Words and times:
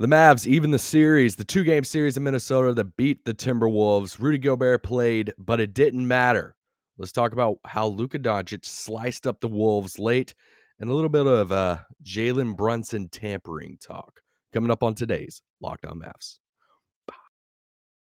The 0.00 0.08
Mavs, 0.08 0.44
even 0.44 0.72
the 0.72 0.78
series, 0.78 1.36
the 1.36 1.44
two 1.44 1.62
game 1.62 1.84
series 1.84 2.16
in 2.16 2.24
Minnesota 2.24 2.74
that 2.74 2.96
beat 2.96 3.24
the 3.24 3.32
Timberwolves. 3.32 4.18
Rudy 4.18 4.38
Gobert 4.38 4.82
played, 4.82 5.32
but 5.38 5.60
it 5.60 5.72
didn't 5.72 6.08
matter. 6.08 6.56
Let's 6.98 7.12
talk 7.12 7.32
about 7.32 7.58
how 7.64 7.86
Luka 7.86 8.18
Doncic 8.18 8.64
sliced 8.64 9.24
up 9.24 9.40
the 9.40 9.46
Wolves 9.46 10.00
late 10.00 10.34
and 10.80 10.90
a 10.90 10.92
little 10.92 11.08
bit 11.08 11.28
of 11.28 11.52
uh, 11.52 11.78
Jalen 12.02 12.56
Brunson 12.56 13.08
tampering 13.08 13.78
talk 13.80 14.20
coming 14.52 14.72
up 14.72 14.82
on 14.82 14.96
today's 14.96 15.42
Locked 15.60 15.86
On 15.86 16.00
Mavs. 16.00 16.38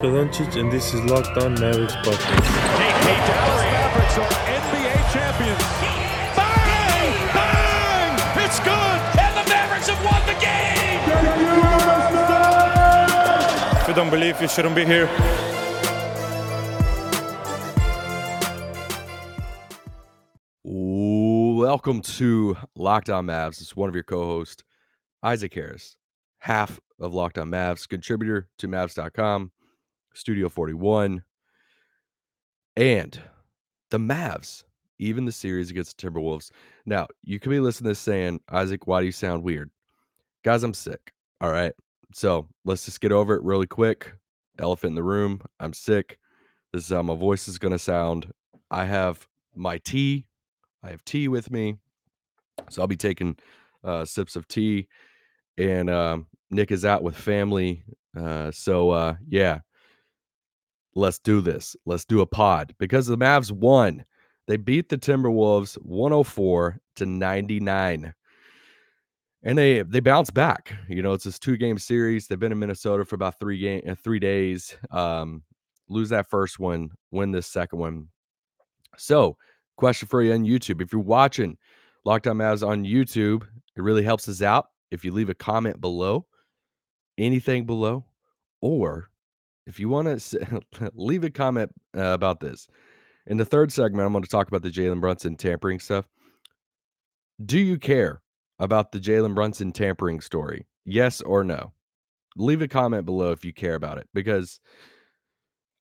Doncic, 0.02 0.60
and 0.60 0.72
this 0.72 0.96
is 0.96 1.04
Locked 1.06 1.38
On 1.38 1.54
Mavericks 1.54 1.94
podcast. 1.98 2.54
You 13.94 13.98
don't 13.98 14.10
believe, 14.10 14.42
you 14.42 14.48
shouldn't 14.48 14.76
be 14.76 14.86
here. 14.86 15.06
Welcome 20.64 22.02
to 22.02 22.58
Locked 22.76 23.12
On 23.12 23.28
Mavs. 23.28 23.62
It's 23.62 23.76
one 23.76 23.90
of 23.90 23.94
your 23.94 24.04
co-hosts, 24.04 24.64
Isaac 25.22 25.54
Harris, 25.54 25.96
half 26.40 26.80
of 27.00 27.14
Locked 27.14 27.38
On 27.38 27.52
Mavs, 27.52 27.88
contributor 27.88 28.48
to 28.58 28.68
Mavs.com, 28.68 29.52
Studio 30.16 30.50
41. 30.50 31.22
And 32.76 33.22
the 33.92 34.00
Mavs, 34.00 34.64
even 34.98 35.26
the 35.26 35.32
series 35.32 35.70
against 35.70 36.02
the 36.02 36.10
Timberwolves. 36.10 36.50
Now, 36.88 37.06
you 37.22 37.40
could 37.40 37.52
be 37.52 37.60
listening 37.60 37.90
to 37.90 37.92
this 37.92 38.00
saying, 38.00 38.40
Isaac, 38.50 38.88
why 38.88 39.02
do 39.02 39.06
you 39.06 39.12
sound 39.12 39.44
weird? 39.44 39.70
Guys, 40.44 40.64
I'm 40.64 40.74
sick. 40.74 41.14
All 41.40 41.52
right. 41.52 41.74
So 42.14 42.48
let's 42.64 42.86
just 42.86 43.02
get 43.02 43.12
over 43.12 43.36
it 43.36 43.44
really 43.44 43.68
quick. 43.68 44.14
Elephant 44.60 44.92
in 44.92 44.96
the 44.96 45.04
room. 45.04 45.42
I'm 45.60 45.74
sick. 45.74 46.20
This 46.72 46.86
is 46.86 46.90
how 46.90 47.02
my 47.02 47.16
voice 47.16 47.48
is 47.48 47.58
going 47.58 47.72
to 47.72 47.80
sound. 47.80 48.32
I 48.70 48.86
have 48.86 49.28
my 49.56 49.80
tea. 49.80 50.26
I 50.84 50.90
have 50.90 51.04
tea 51.06 51.28
with 51.28 51.52
me. 51.52 51.78
So 52.70 52.82
I'll 52.82 52.88
be 52.88 52.96
taking 52.96 53.36
uh, 53.84 54.06
sips 54.06 54.36
of 54.36 54.48
tea. 54.48 54.88
And 55.58 55.90
um, 55.90 56.28
Nick 56.52 56.72
is 56.72 56.86
out 56.86 57.04
with 57.04 57.16
family. 57.16 57.84
Uh, 58.16 58.52
so, 58.52 58.92
uh, 58.92 59.16
yeah, 59.28 59.60
let's 60.96 61.20
do 61.20 61.42
this. 61.42 61.76
Let's 61.86 62.06
do 62.06 62.22
a 62.22 62.26
pod 62.26 62.74
because 62.80 63.08
the 63.08 63.18
Mavs 63.18 63.52
won. 63.52 64.06
They 64.48 64.58
beat 64.58 64.90
the 64.90 64.98
Timberwolves 64.98 65.76
104 65.76 66.80
to 66.98 67.06
99 67.06 68.14
and 69.44 69.58
they 69.58 69.82
they 69.82 70.00
bounce 70.00 70.30
back. 70.30 70.74
You 70.88 71.02
know, 71.02 71.14
it's 71.14 71.26
this 71.26 71.40
two 71.40 71.58
game 71.58 71.78
series. 71.78 72.28
They've 72.28 72.40
been 72.40 72.52
in 72.52 72.60
Minnesota 72.60 73.06
for 73.06 73.16
about 73.16 73.40
three 73.40 73.60
game 73.60 73.82
uh, 73.88 73.96
three 73.96 74.20
days. 74.20 74.76
Um, 74.92 75.44
lose 75.90 76.10
that 76.10 76.30
first 76.30 76.60
one, 76.60 76.90
win 77.12 77.32
this 77.32 77.48
second 77.48 77.80
one. 77.80 78.08
So, 78.98 79.38
question 79.76 80.08
for 80.08 80.22
you 80.22 80.34
on 80.34 80.46
YouTube: 80.46 80.82
If 80.82 80.94
you're 80.94 81.02
watching 81.02 81.58
Locked 82.06 82.28
On 82.28 82.38
Mavs 82.38 82.66
on 82.66 82.84
YouTube, 82.84 83.44
it 83.76 83.82
really 83.82 84.04
helps 84.04 84.28
us 84.30 84.42
out 84.42 84.68
if 84.92 85.04
you 85.04 85.12
leave 85.12 85.30
a 85.30 85.36
comment 85.36 85.82
below, 85.82 86.26
anything 87.18 87.66
below, 87.66 88.06
or 88.62 89.10
if 89.68 89.80
you 89.80 89.90
want 89.90 90.20
to 90.20 90.62
leave 90.94 91.24
a 91.24 91.30
comment 91.30 91.72
uh, 91.98 92.14
about 92.14 92.40
this. 92.40 92.68
In 93.28 93.38
the 93.38 93.46
third 93.46 93.72
segment, 93.72 94.06
I'm 94.06 94.12
going 94.12 94.24
to 94.24 94.30
talk 94.30 94.50
about 94.50 94.64
the 94.64 94.70
Jalen 94.70 95.00
Brunson 95.00 95.38
tampering 95.38 95.80
stuff. 95.80 96.06
Do 97.46 97.58
you 97.58 97.80
care 97.80 98.23
about 98.64 98.92
the 98.92 99.00
Jalen 99.00 99.36
Brunson 99.36 99.72
tampering 99.72 100.22
story? 100.22 100.66
Yes 100.86 101.22
or 101.22 101.44
no? 101.44 101.74
Leave 102.38 102.62
a 102.62 102.68
comment 102.68 103.06
below 103.06 103.32
if 103.32 103.46
you 103.46 103.54
care 103.54 103.76
about 103.76 103.98
it 103.98 104.08
because 104.14 104.60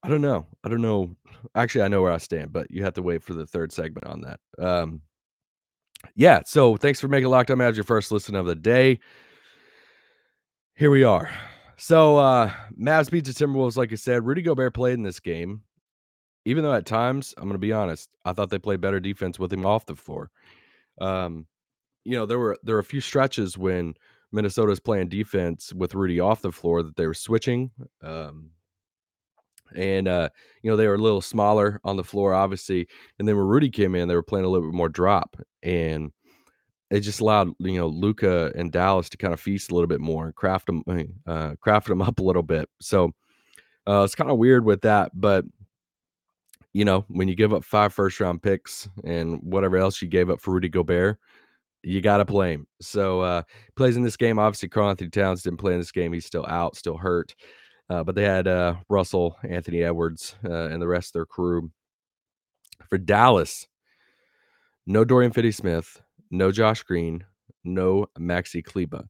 I 0.02 0.08
don't 0.08 0.20
know. 0.20 0.47
I 0.64 0.69
don't 0.69 0.83
know. 0.83 1.16
Actually, 1.55 1.84
I 1.84 1.88
know 1.88 2.03
where 2.03 2.12
I 2.12 2.19
stand, 2.19 2.53
but 2.53 2.70
you 2.70 2.82
have 2.82 2.94
to 2.94 3.03
wait 3.03 3.22
for 3.22 3.34
the 3.34 3.47
third 3.47 3.72
segment 3.72 4.06
on 4.06 4.20
that. 4.22 4.41
Um, 4.59 5.00
yeah. 6.16 6.41
So 6.44 6.76
thanks 6.76 7.00
for 7.00 7.09
making 7.09 7.31
Locked 7.31 7.50
On 7.50 7.59
Mavs 7.59 7.76
your 7.76 7.84
first 7.84 8.10
listen 8.10 8.34
of 8.34 8.47
the 8.47 8.56
day. 8.56 8.99
Here 10.75 10.91
we 10.91 11.04
are. 11.04 11.31
So 11.76 12.16
uh 12.16 12.53
Mavs 12.78 13.10
beat 13.10 13.25
the 13.25 13.32
Timberwolves, 13.32 13.76
like 13.76 13.93
I 13.93 13.97
said. 13.97 14.26
Rudy 14.26 14.43
Gobert 14.43 14.75
played 14.75 14.94
in 14.94 15.03
this 15.03 15.20
game. 15.20 15.62
Even 16.44 16.64
though 16.64 16.75
at 16.75 16.87
times, 16.87 17.34
I'm 17.37 17.47
gonna 17.47 17.59
be 17.59 17.72
honest, 17.72 18.10
I 18.25 18.32
thought 18.32 18.50
they 18.50 18.59
played 18.59 18.81
better 18.81 18.99
defense 18.99 19.38
with 19.38 19.53
him 19.53 19.64
off 19.64 19.87
the 19.87 19.94
floor. 19.94 20.31
Um, 21.00 21.47
you 22.04 22.16
know, 22.16 22.26
there 22.26 22.38
were 22.38 22.58
there 22.62 22.74
were 22.76 22.80
a 22.80 22.84
few 22.84 23.00
stretches 23.00 23.56
when 23.56 23.94
Minnesota's 24.32 24.80
playing 24.80 25.08
defense 25.08 25.72
with 25.72 25.94
Rudy 25.94 26.20
off 26.20 26.42
the 26.42 26.52
floor 26.52 26.82
that 26.82 26.96
they 26.96 27.06
were 27.06 27.14
switching. 27.14 27.70
Um, 28.02 28.50
and 29.76 30.08
uh, 30.08 30.28
you 30.62 30.70
know, 30.70 30.76
they 30.76 30.88
were 30.88 30.94
a 30.94 30.98
little 30.98 31.20
smaller 31.20 31.80
on 31.84 31.96
the 31.96 32.04
floor, 32.04 32.34
obviously. 32.34 32.88
And 33.18 33.28
then 33.28 33.36
when 33.36 33.46
Rudy 33.46 33.70
came 33.70 33.94
in, 33.94 34.08
they 34.08 34.14
were 34.14 34.22
playing 34.22 34.44
a 34.44 34.48
little 34.48 34.68
bit 34.68 34.76
more 34.76 34.88
drop. 34.88 35.36
And 35.62 36.12
it 36.90 37.00
just 37.00 37.20
allowed, 37.20 37.54
you 37.58 37.78
know, 37.78 37.86
Luka 37.86 38.52
and 38.54 38.70
Dallas 38.70 39.08
to 39.10 39.16
kind 39.16 39.32
of 39.32 39.40
feast 39.40 39.70
a 39.70 39.74
little 39.74 39.88
bit 39.88 40.00
more 40.00 40.26
and 40.26 40.34
craft 40.34 40.66
them 40.66 40.84
uh 41.26 41.54
craft 41.60 41.88
them 41.88 42.02
up 42.02 42.19
a 42.19 42.22
little 42.22 42.42
bit. 42.42 42.69
So 42.80 43.12
uh 43.86 44.02
it's 44.02 44.14
kind 44.14 44.30
of 44.30 44.38
weird 44.38 44.64
with 44.64 44.82
that, 44.82 45.10
but 45.14 45.44
you 46.74 46.86
know, 46.86 47.04
when 47.08 47.28
you 47.28 47.34
give 47.34 47.52
up 47.52 47.64
five 47.64 47.92
first 47.92 48.19
round 48.19 48.42
picks 48.42 48.88
and 49.04 49.42
whatever 49.42 49.76
else 49.76 50.00
you 50.00 50.08
gave 50.08 50.30
up 50.30 50.40
for 50.40 50.52
Rudy 50.52 50.70
Gobert, 50.70 51.19
you 51.82 52.00
got 52.00 52.19
to 52.19 52.25
play 52.25 52.53
him. 52.53 52.66
So 52.81 53.20
uh 53.20 53.43
plays 53.76 53.97
in 53.97 54.03
this 54.03 54.16
game. 54.16 54.38
Obviously, 54.38 54.69
Karl-Anthony 54.69 55.10
Towns 55.10 55.43
didn't 55.43 55.60
play 55.60 55.72
in 55.72 55.81
this 55.81 55.93
game. 55.93 56.12
He's 56.12 56.26
still 56.26 56.47
out, 56.47 56.76
still 56.76 56.97
hurt. 56.97 57.34
Uh, 57.91 58.03
but 58.03 58.15
they 58.15 58.25
had 58.25 58.48
uh, 58.48 58.76
Russell, 58.88 59.37
Anthony 59.47 59.82
Edwards, 59.82 60.34
uh, 60.44 60.69
and 60.69 60.81
the 60.81 60.88
rest 60.88 61.09
of 61.09 61.12
their 61.12 61.26
crew. 61.26 61.70
For 62.88 62.97
Dallas, 62.97 63.66
no 64.87 65.04
Dorian 65.04 65.32
Finney 65.32 65.50
Smith, 65.50 66.00
no 66.31 66.50
Josh 66.50 66.82
Green, 66.84 67.25
no 67.65 68.06
Maxi 68.19 68.64
Kleber. 68.64 69.04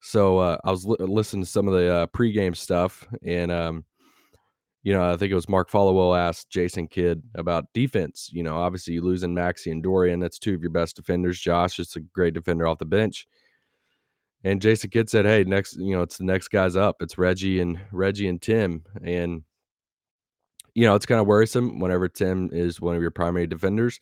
So 0.00 0.38
uh, 0.38 0.58
I 0.64 0.70
was 0.70 0.84
li- 0.84 0.96
listening 1.00 1.44
to 1.44 1.50
some 1.50 1.66
of 1.66 1.74
the 1.74 1.94
uh, 1.94 2.06
pregame 2.08 2.54
stuff, 2.54 3.06
and 3.24 3.50
um, 3.50 3.84
you 4.86 4.92
know, 4.92 5.02
I 5.12 5.16
think 5.16 5.32
it 5.32 5.34
was 5.34 5.48
Mark 5.48 5.68
Followill 5.68 6.16
asked 6.16 6.48
Jason 6.48 6.86
Kidd 6.86 7.20
about 7.34 7.72
defense. 7.74 8.30
You 8.32 8.44
know, 8.44 8.56
obviously 8.56 8.94
you 8.94 9.02
losing 9.02 9.34
Maxi 9.34 9.72
and 9.72 9.82
Dorian. 9.82 10.20
That's 10.20 10.38
two 10.38 10.54
of 10.54 10.60
your 10.60 10.70
best 10.70 10.94
defenders. 10.94 11.40
Josh 11.40 11.80
is 11.80 11.96
a 11.96 12.00
great 12.00 12.34
defender 12.34 12.68
off 12.68 12.78
the 12.78 12.84
bench. 12.84 13.26
And 14.44 14.62
Jason 14.62 14.90
Kidd 14.90 15.10
said, 15.10 15.24
"Hey, 15.24 15.42
next, 15.42 15.76
you 15.76 15.96
know, 15.96 16.02
it's 16.02 16.18
the 16.18 16.24
next 16.24 16.48
guys 16.48 16.76
up. 16.76 17.02
It's 17.02 17.18
Reggie 17.18 17.58
and 17.58 17.80
Reggie 17.90 18.28
and 18.28 18.40
Tim." 18.40 18.84
And 19.02 19.42
you 20.76 20.84
know, 20.84 20.94
it's 20.94 21.06
kind 21.06 21.20
of 21.20 21.26
worrisome 21.26 21.80
whenever 21.80 22.06
Tim 22.06 22.50
is 22.52 22.80
one 22.80 22.94
of 22.94 23.02
your 23.02 23.10
primary 23.10 23.48
defenders. 23.48 23.98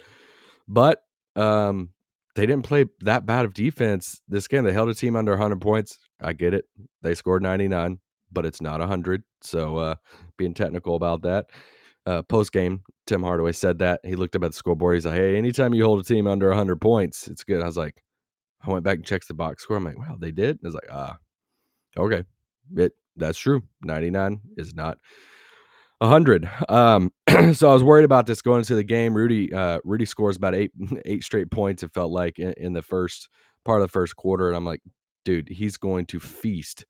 But 0.68 1.02
um, 1.34 1.94
they 2.34 2.44
didn't 2.44 2.66
play 2.66 2.84
that 3.00 3.24
bad 3.24 3.46
of 3.46 3.54
defense 3.54 4.20
this 4.28 4.48
game. 4.48 4.64
They 4.64 4.72
held 4.74 4.90
a 4.90 4.94
team 4.94 5.16
under 5.16 5.32
100 5.32 5.62
points. 5.62 5.98
I 6.20 6.34
get 6.34 6.52
it. 6.52 6.66
They 7.00 7.14
scored 7.14 7.42
99, 7.42 8.00
but 8.34 8.44
it's 8.44 8.60
not 8.60 8.80
100. 8.80 9.22
So 9.40 9.78
uh, 9.78 9.94
being 10.36 10.54
technical 10.54 10.96
about 10.96 11.22
that. 11.22 11.46
Uh, 12.06 12.22
Post 12.22 12.52
game, 12.52 12.82
Tim 13.06 13.22
Hardaway 13.22 13.52
said 13.52 13.78
that 13.78 14.00
he 14.04 14.14
looked 14.14 14.36
up 14.36 14.44
at 14.44 14.50
the 14.50 14.56
scoreboard. 14.56 14.96
He's 14.96 15.06
like, 15.06 15.14
"Hey, 15.14 15.36
anytime 15.38 15.72
you 15.72 15.84
hold 15.84 16.00
a 16.00 16.04
team 16.04 16.26
under 16.26 16.48
100 16.48 16.78
points, 16.78 17.28
it's 17.28 17.44
good." 17.44 17.62
I 17.62 17.66
was 17.66 17.78
like, 17.78 18.02
I 18.66 18.70
went 18.70 18.84
back 18.84 18.96
and 18.96 19.04
checked 19.04 19.28
the 19.28 19.34
box 19.34 19.62
score. 19.62 19.76
I'm 19.76 19.84
like, 19.84 19.98
wow, 19.98 20.16
they 20.18 20.30
did. 20.30 20.58
I 20.62 20.66
was 20.66 20.74
like, 20.74 20.88
ah, 20.90 21.16
okay, 21.96 22.24
it 22.76 22.92
that's 23.16 23.38
true. 23.38 23.62
99 23.82 24.40
is 24.56 24.74
not 24.74 24.98
100. 25.98 26.48
Um, 26.68 27.12
so 27.54 27.70
I 27.70 27.74
was 27.74 27.84
worried 27.84 28.04
about 28.04 28.26
this 28.26 28.42
going 28.42 28.58
into 28.58 28.74
the 28.74 28.84
game. 28.84 29.14
Rudy, 29.14 29.52
uh, 29.52 29.78
Rudy 29.84 30.04
scores 30.04 30.36
about 30.36 30.54
eight 30.54 30.72
eight 31.04 31.24
straight 31.24 31.50
points. 31.50 31.82
It 31.82 31.92
felt 31.92 32.12
like 32.12 32.38
in, 32.38 32.52
in 32.56 32.72
the 32.72 32.82
first 32.82 33.28
part 33.64 33.80
of 33.80 33.88
the 33.88 33.92
first 33.92 34.16
quarter, 34.16 34.48
and 34.48 34.56
I'm 34.56 34.64
like, 34.64 34.80
dude, 35.24 35.48
he's 35.48 35.76
going 35.76 36.06
to 36.06 36.20
feast 36.20 36.84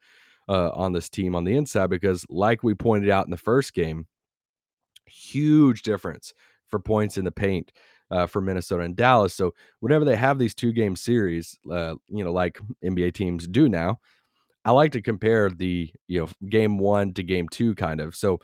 uh, 0.49 0.71
on 0.71 0.93
this 0.93 1.09
team 1.09 1.35
on 1.35 1.45
the 1.45 1.57
inside 1.57 1.91
because, 1.91 2.25
like 2.29 2.63
we 2.63 2.75
pointed 2.75 3.11
out 3.11 3.27
in 3.27 3.31
the 3.31 3.37
first 3.37 3.75
game, 3.75 4.07
huge 5.07 5.83
difference 5.83 6.33
for 6.69 6.79
points 6.79 7.19
in 7.19 7.25
the 7.25 7.33
paint 7.33 7.73
uh, 8.11 8.27
for 8.27 8.41
Minnesota 8.41 8.83
and 8.83 8.97
Dallas. 8.97 9.35
So 9.35 9.55
whenever 9.81 10.05
they 10.05 10.17
have 10.17 10.39
these 10.39 10.55
two 10.55 10.73
game 10.73 10.97
series, 10.97 11.59
uh, 11.71 11.95
you 12.09 12.25
know, 12.25 12.33
like 12.33 12.59
NBA 12.85 13.15
teams 13.15 13.47
do 13.47 13.69
now, 13.69 14.01
I 14.65 14.71
like 14.71 14.93
to 14.93 15.03
compare 15.03 15.51
the 15.51 15.91
you 16.09 16.21
know 16.21 16.49
game 16.49 16.79
one 16.79 17.13
to 17.15 17.23
game 17.23 17.49
two 17.49 17.75
kind 17.75 18.01
of. 18.01 18.15
So 18.17 18.41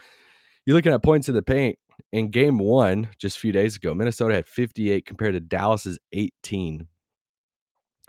you're 0.66 0.76
looking 0.76 0.92
at 0.92 1.02
points 1.02 1.28
in 1.28 1.34
the 1.34 1.42
paint. 1.42 1.78
In 2.12 2.30
game 2.30 2.58
one, 2.58 3.08
just 3.18 3.36
a 3.36 3.40
few 3.40 3.52
days 3.52 3.76
ago, 3.76 3.94
Minnesota 3.94 4.34
had 4.34 4.48
58 4.48 5.04
compared 5.06 5.34
to 5.34 5.40
Dallas's 5.40 5.98
18. 6.12 6.86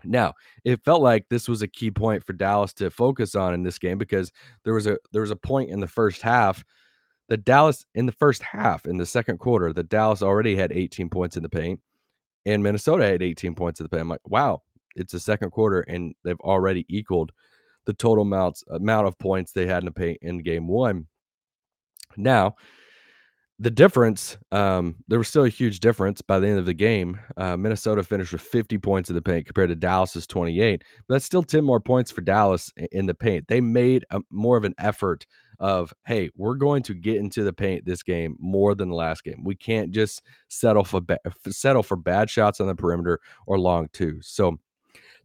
Now, 0.03 0.33
it 0.63 0.83
felt 0.83 1.01
like 1.01 1.25
this 1.29 1.47
was 1.47 1.61
a 1.61 1.67
key 1.67 1.91
point 1.91 2.25
for 2.25 2.33
Dallas 2.33 2.73
to 2.75 2.89
focus 2.89 3.35
on 3.35 3.53
in 3.53 3.63
this 3.63 3.79
game 3.79 3.97
because 3.97 4.31
there 4.63 4.73
was 4.73 4.87
a 4.87 4.97
there 5.11 5.21
was 5.21 5.31
a 5.31 5.35
point 5.35 5.69
in 5.69 5.79
the 5.79 5.87
first 5.87 6.21
half 6.21 6.63
the 7.31 7.37
Dallas 7.37 7.85
in 7.95 8.05
the 8.05 8.11
first 8.11 8.43
half 8.43 8.85
in 8.85 8.97
the 8.97 9.05
second 9.05 9.37
quarter, 9.37 9.71
the 9.71 9.83
Dallas 9.83 10.21
already 10.21 10.53
had 10.53 10.73
18 10.73 11.09
points 11.09 11.37
in 11.37 11.43
the 11.43 11.47
paint, 11.47 11.79
and 12.45 12.61
Minnesota 12.61 13.05
had 13.05 13.23
18 13.23 13.55
points 13.55 13.79
in 13.79 13.85
the 13.85 13.89
paint. 13.89 14.01
I'm 14.01 14.09
like, 14.09 14.27
wow, 14.27 14.63
it's 14.97 15.13
the 15.13 15.19
second 15.21 15.51
quarter, 15.51 15.79
and 15.79 16.13
they've 16.25 16.41
already 16.41 16.85
equaled 16.89 17.31
the 17.85 17.93
total 17.93 18.23
amounts 18.23 18.65
amount 18.69 19.07
of 19.07 19.17
points 19.17 19.53
they 19.53 19.65
had 19.65 19.77
in 19.77 19.85
the 19.85 19.91
paint 19.91 20.17
in 20.21 20.39
game 20.39 20.67
one. 20.67 21.07
Now, 22.17 22.55
the 23.61 23.69
difference, 23.69 24.39
um, 24.51 24.95
there 25.07 25.19
was 25.19 25.27
still 25.27 25.45
a 25.45 25.49
huge 25.49 25.81
difference 25.81 26.19
by 26.19 26.39
the 26.39 26.47
end 26.47 26.57
of 26.57 26.65
the 26.65 26.73
game. 26.73 27.19
Uh, 27.37 27.55
Minnesota 27.55 28.03
finished 28.03 28.33
with 28.33 28.41
50 28.41 28.79
points 28.79 29.11
in 29.11 29.15
the 29.15 29.21
paint 29.21 29.45
compared 29.45 29.69
to 29.69 29.75
Dallas's 29.75 30.25
28. 30.25 30.83
But 31.07 31.13
that's 31.13 31.25
still 31.25 31.43
10 31.43 31.63
more 31.63 31.79
points 31.79 32.09
for 32.09 32.21
Dallas 32.21 32.73
in 32.91 33.05
the 33.05 33.13
paint. 33.13 33.47
They 33.47 33.61
made 33.61 34.03
a, 34.09 34.19
more 34.31 34.57
of 34.57 34.63
an 34.63 34.73
effort 34.79 35.27
of, 35.59 35.93
hey, 36.07 36.31
we're 36.35 36.55
going 36.55 36.81
to 36.81 36.95
get 36.95 37.17
into 37.17 37.43
the 37.43 37.53
paint 37.53 37.85
this 37.85 38.01
game 38.01 38.35
more 38.39 38.73
than 38.73 38.89
the 38.89 38.95
last 38.95 39.23
game. 39.23 39.43
We 39.43 39.53
can't 39.53 39.91
just 39.91 40.23
settle 40.47 40.83
for 40.83 40.99
ba- 40.99 41.19
settle 41.47 41.83
for 41.83 41.97
bad 41.97 42.31
shots 42.31 42.59
on 42.61 42.65
the 42.65 42.73
perimeter 42.73 43.19
or 43.45 43.59
long 43.59 43.89
twos. 43.93 44.27
So 44.27 44.57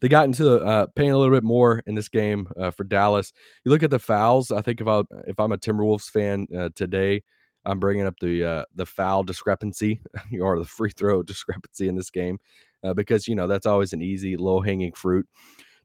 they 0.00 0.08
got 0.08 0.26
into 0.26 0.44
the 0.44 0.60
uh, 0.60 0.86
paint 0.94 1.14
a 1.14 1.16
little 1.16 1.34
bit 1.34 1.42
more 1.42 1.82
in 1.86 1.94
this 1.94 2.10
game 2.10 2.48
uh, 2.60 2.70
for 2.70 2.84
Dallas. 2.84 3.32
You 3.64 3.70
look 3.70 3.82
at 3.82 3.88
the 3.88 3.98
fouls. 3.98 4.50
I 4.50 4.60
think 4.60 4.82
if 4.82 4.86
I 4.86 5.04
if 5.26 5.40
I'm 5.40 5.52
a 5.52 5.56
Timberwolves 5.56 6.10
fan 6.10 6.46
uh, 6.54 6.68
today, 6.74 7.22
I'm 7.66 7.80
bringing 7.80 8.06
up 8.06 8.14
the 8.20 8.44
uh, 8.44 8.64
the 8.74 8.86
foul 8.86 9.22
discrepancy 9.22 10.00
or 10.40 10.58
the 10.58 10.64
free 10.64 10.90
throw 10.90 11.22
discrepancy 11.24 11.88
in 11.88 11.96
this 11.96 12.10
game 12.10 12.38
uh, 12.84 12.94
because 12.94 13.28
you 13.28 13.34
know 13.34 13.46
that's 13.46 13.66
always 13.66 13.92
an 13.92 14.02
easy 14.02 14.36
low 14.36 14.60
hanging 14.60 14.92
fruit 14.92 15.26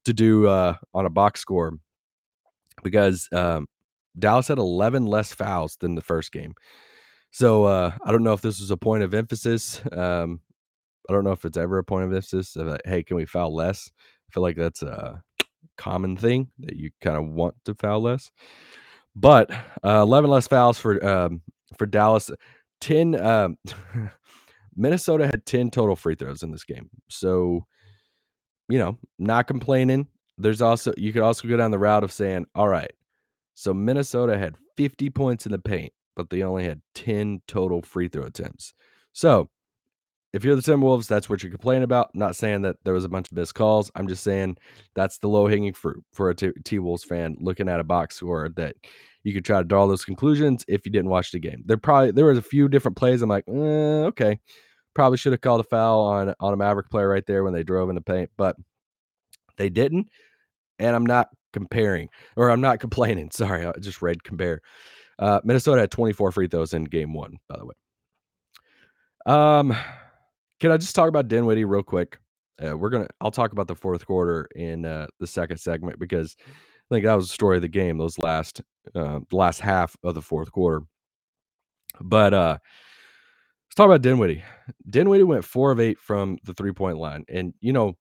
to 0.05 0.13
do 0.13 0.47
uh, 0.47 0.75
on 0.93 1.05
a 1.05 1.09
box 1.09 1.41
score 1.41 1.73
because 2.83 3.27
um, 3.33 3.67
Dallas 4.17 4.47
had 4.47 4.57
11 4.57 5.05
less 5.05 5.33
fouls 5.33 5.77
than 5.79 5.95
the 5.95 6.01
first 6.01 6.31
game. 6.31 6.53
So 7.31 7.65
uh, 7.65 7.91
I 8.03 8.11
don't 8.11 8.23
know 8.23 8.33
if 8.33 8.41
this 8.41 8.59
was 8.59 8.71
a 8.71 8.77
point 8.77 9.03
of 9.03 9.13
emphasis. 9.13 9.81
Um, 9.91 10.41
I 11.09 11.13
don't 11.13 11.23
know 11.23 11.31
if 11.31 11.45
it's 11.45 11.57
ever 11.57 11.77
a 11.77 11.83
point 11.83 12.05
of 12.05 12.13
emphasis. 12.13 12.55
Of 12.55 12.67
like, 12.67 12.81
hey, 12.85 13.03
can 13.03 13.15
we 13.15 13.25
foul 13.25 13.53
less? 13.53 13.91
I 13.99 14.33
feel 14.33 14.43
like 14.43 14.57
that's 14.57 14.81
a 14.81 15.21
common 15.77 16.17
thing 16.17 16.49
that 16.59 16.75
you 16.75 16.91
kind 17.01 17.17
of 17.17 17.27
want 17.27 17.55
to 17.65 17.75
foul 17.75 18.01
less. 18.01 18.31
But 19.15 19.51
uh, 19.83 20.01
11 20.01 20.29
less 20.29 20.47
fouls 20.47 20.77
for 20.77 21.03
um, 21.05 21.41
for 21.77 21.85
Dallas. 21.85 22.31
10 22.81 23.21
um, 23.23 23.57
Minnesota 24.75 25.25
had 25.25 25.45
10 25.45 25.71
total 25.71 25.95
free 25.95 26.15
throws 26.15 26.43
in 26.43 26.51
this 26.51 26.63
game. 26.63 26.89
So, 27.09 27.65
you 28.69 28.79
know, 28.79 28.97
not 29.19 29.47
complaining. 29.47 30.07
There's 30.37 30.61
also 30.61 30.93
you 30.97 31.13
could 31.13 31.21
also 31.21 31.47
go 31.47 31.57
down 31.57 31.71
the 31.71 31.79
route 31.79 32.03
of 32.03 32.11
saying, 32.11 32.45
all 32.55 32.67
right, 32.67 32.91
so 33.53 33.73
Minnesota 33.73 34.37
had 34.37 34.55
50 34.77 35.09
points 35.09 35.45
in 35.45 35.51
the 35.51 35.59
paint, 35.59 35.93
but 36.15 36.29
they 36.29 36.43
only 36.43 36.63
had 36.63 36.81
10 36.95 37.41
total 37.47 37.81
free 37.81 38.07
throw 38.07 38.23
attempts. 38.23 38.73
So 39.13 39.49
if 40.33 40.45
you're 40.45 40.55
the 40.55 40.61
Timberwolves, 40.61 41.07
that's 41.07 41.29
what 41.29 41.43
you're 41.43 41.51
complaining 41.51 41.83
about. 41.83 42.11
I'm 42.13 42.19
not 42.19 42.37
saying 42.37 42.61
that 42.61 42.77
there 42.83 42.93
was 42.93 43.03
a 43.03 43.09
bunch 43.09 43.29
of 43.29 43.37
missed 43.37 43.53
calls. 43.53 43.91
I'm 43.95 44.07
just 44.07 44.23
saying 44.23 44.57
that's 44.95 45.17
the 45.17 45.27
low 45.27 45.47
hanging 45.47 45.73
fruit 45.73 46.03
for 46.13 46.29
a 46.29 46.35
T 46.35 46.79
Wolves 46.79 47.03
fan 47.03 47.35
looking 47.39 47.67
at 47.67 47.81
a 47.81 47.83
box 47.83 48.15
score 48.15 48.49
that 48.55 48.75
you 49.23 49.33
could 49.33 49.45
try 49.45 49.59
to 49.59 49.63
draw 49.63 49.85
those 49.87 50.05
conclusions 50.05 50.65
if 50.67 50.85
you 50.85 50.91
didn't 50.91 51.09
watch 51.09 51.31
the 51.31 51.39
game. 51.39 51.63
There 51.65 51.77
probably 51.77 52.11
there 52.11 52.25
was 52.25 52.37
a 52.37 52.43
few 52.43 52.67
different 52.67 52.97
plays. 52.97 53.21
I'm 53.21 53.29
like, 53.29 53.45
eh, 53.47 54.05
okay, 54.07 54.39
probably 54.93 55.17
should 55.17 55.33
have 55.33 55.41
called 55.41 55.61
a 55.61 55.65
foul 55.65 56.01
on 56.01 56.33
on 56.39 56.53
a 56.53 56.57
Maverick 56.57 56.89
player 56.89 57.07
right 57.07 57.25
there 57.25 57.43
when 57.43 57.53
they 57.53 57.63
drove 57.63 57.89
in 57.89 57.95
the 57.95 58.01
paint, 58.01 58.29
but 58.37 58.55
they 59.57 59.69
didn't. 59.69 60.07
And 60.79 60.95
I'm 60.95 61.05
not 61.05 61.29
comparing, 61.53 62.09
or 62.35 62.49
I'm 62.49 62.61
not 62.61 62.79
complaining. 62.79 63.29
Sorry, 63.33 63.65
I 63.65 63.73
just 63.79 64.01
read 64.01 64.23
compare. 64.23 64.61
Uh, 65.19 65.39
Minnesota 65.43 65.81
had 65.81 65.91
24 65.91 66.31
free 66.31 66.47
throws 66.47 66.73
in 66.73 66.83
game 66.85 67.13
one, 67.13 67.37
by 67.47 67.57
the 67.57 67.65
way. 67.65 67.75
Um, 69.27 69.75
can 70.59 70.71
I 70.71 70.77
just 70.77 70.95
talk 70.95 71.09
about 71.09 71.27
Dinwiddie 71.27 71.65
real 71.65 71.83
quick? 71.83 72.17
Uh, 72.63 72.77
we're 72.77 72.89
gonna. 72.89 73.07
I'll 73.19 73.31
talk 73.31 73.51
about 73.51 73.67
the 73.67 73.75
fourth 73.75 74.05
quarter 74.05 74.47
in 74.55 74.85
uh, 74.85 75.07
the 75.19 75.27
second 75.27 75.57
segment 75.57 75.99
because 75.99 76.35
I 76.91 76.95
think 76.95 77.05
that 77.05 77.15
was 77.15 77.29
the 77.29 77.33
story 77.33 77.55
of 77.55 77.61
the 77.61 77.69
game. 77.69 77.97
Those 77.97 78.19
last, 78.19 78.61
uh, 78.93 79.21
last 79.31 79.61
half 79.61 79.95
of 80.03 80.13
the 80.13 80.21
fourth 80.21 80.51
quarter. 80.51 80.81
But 82.01 82.33
uh, 82.33 82.57
let's 82.59 83.75
talk 83.75 83.85
about 83.85 84.01
Dinwiddie. 84.01 84.43
Dinwiddie 84.89 85.23
went 85.23 85.45
four 85.45 85.71
of 85.71 85.79
eight 85.79 85.99
from 85.99 86.37
the 86.43 86.53
three 86.53 86.73
point 86.73 86.97
line, 86.97 87.23
and 87.29 87.53
you 87.61 87.71
know 87.71 87.95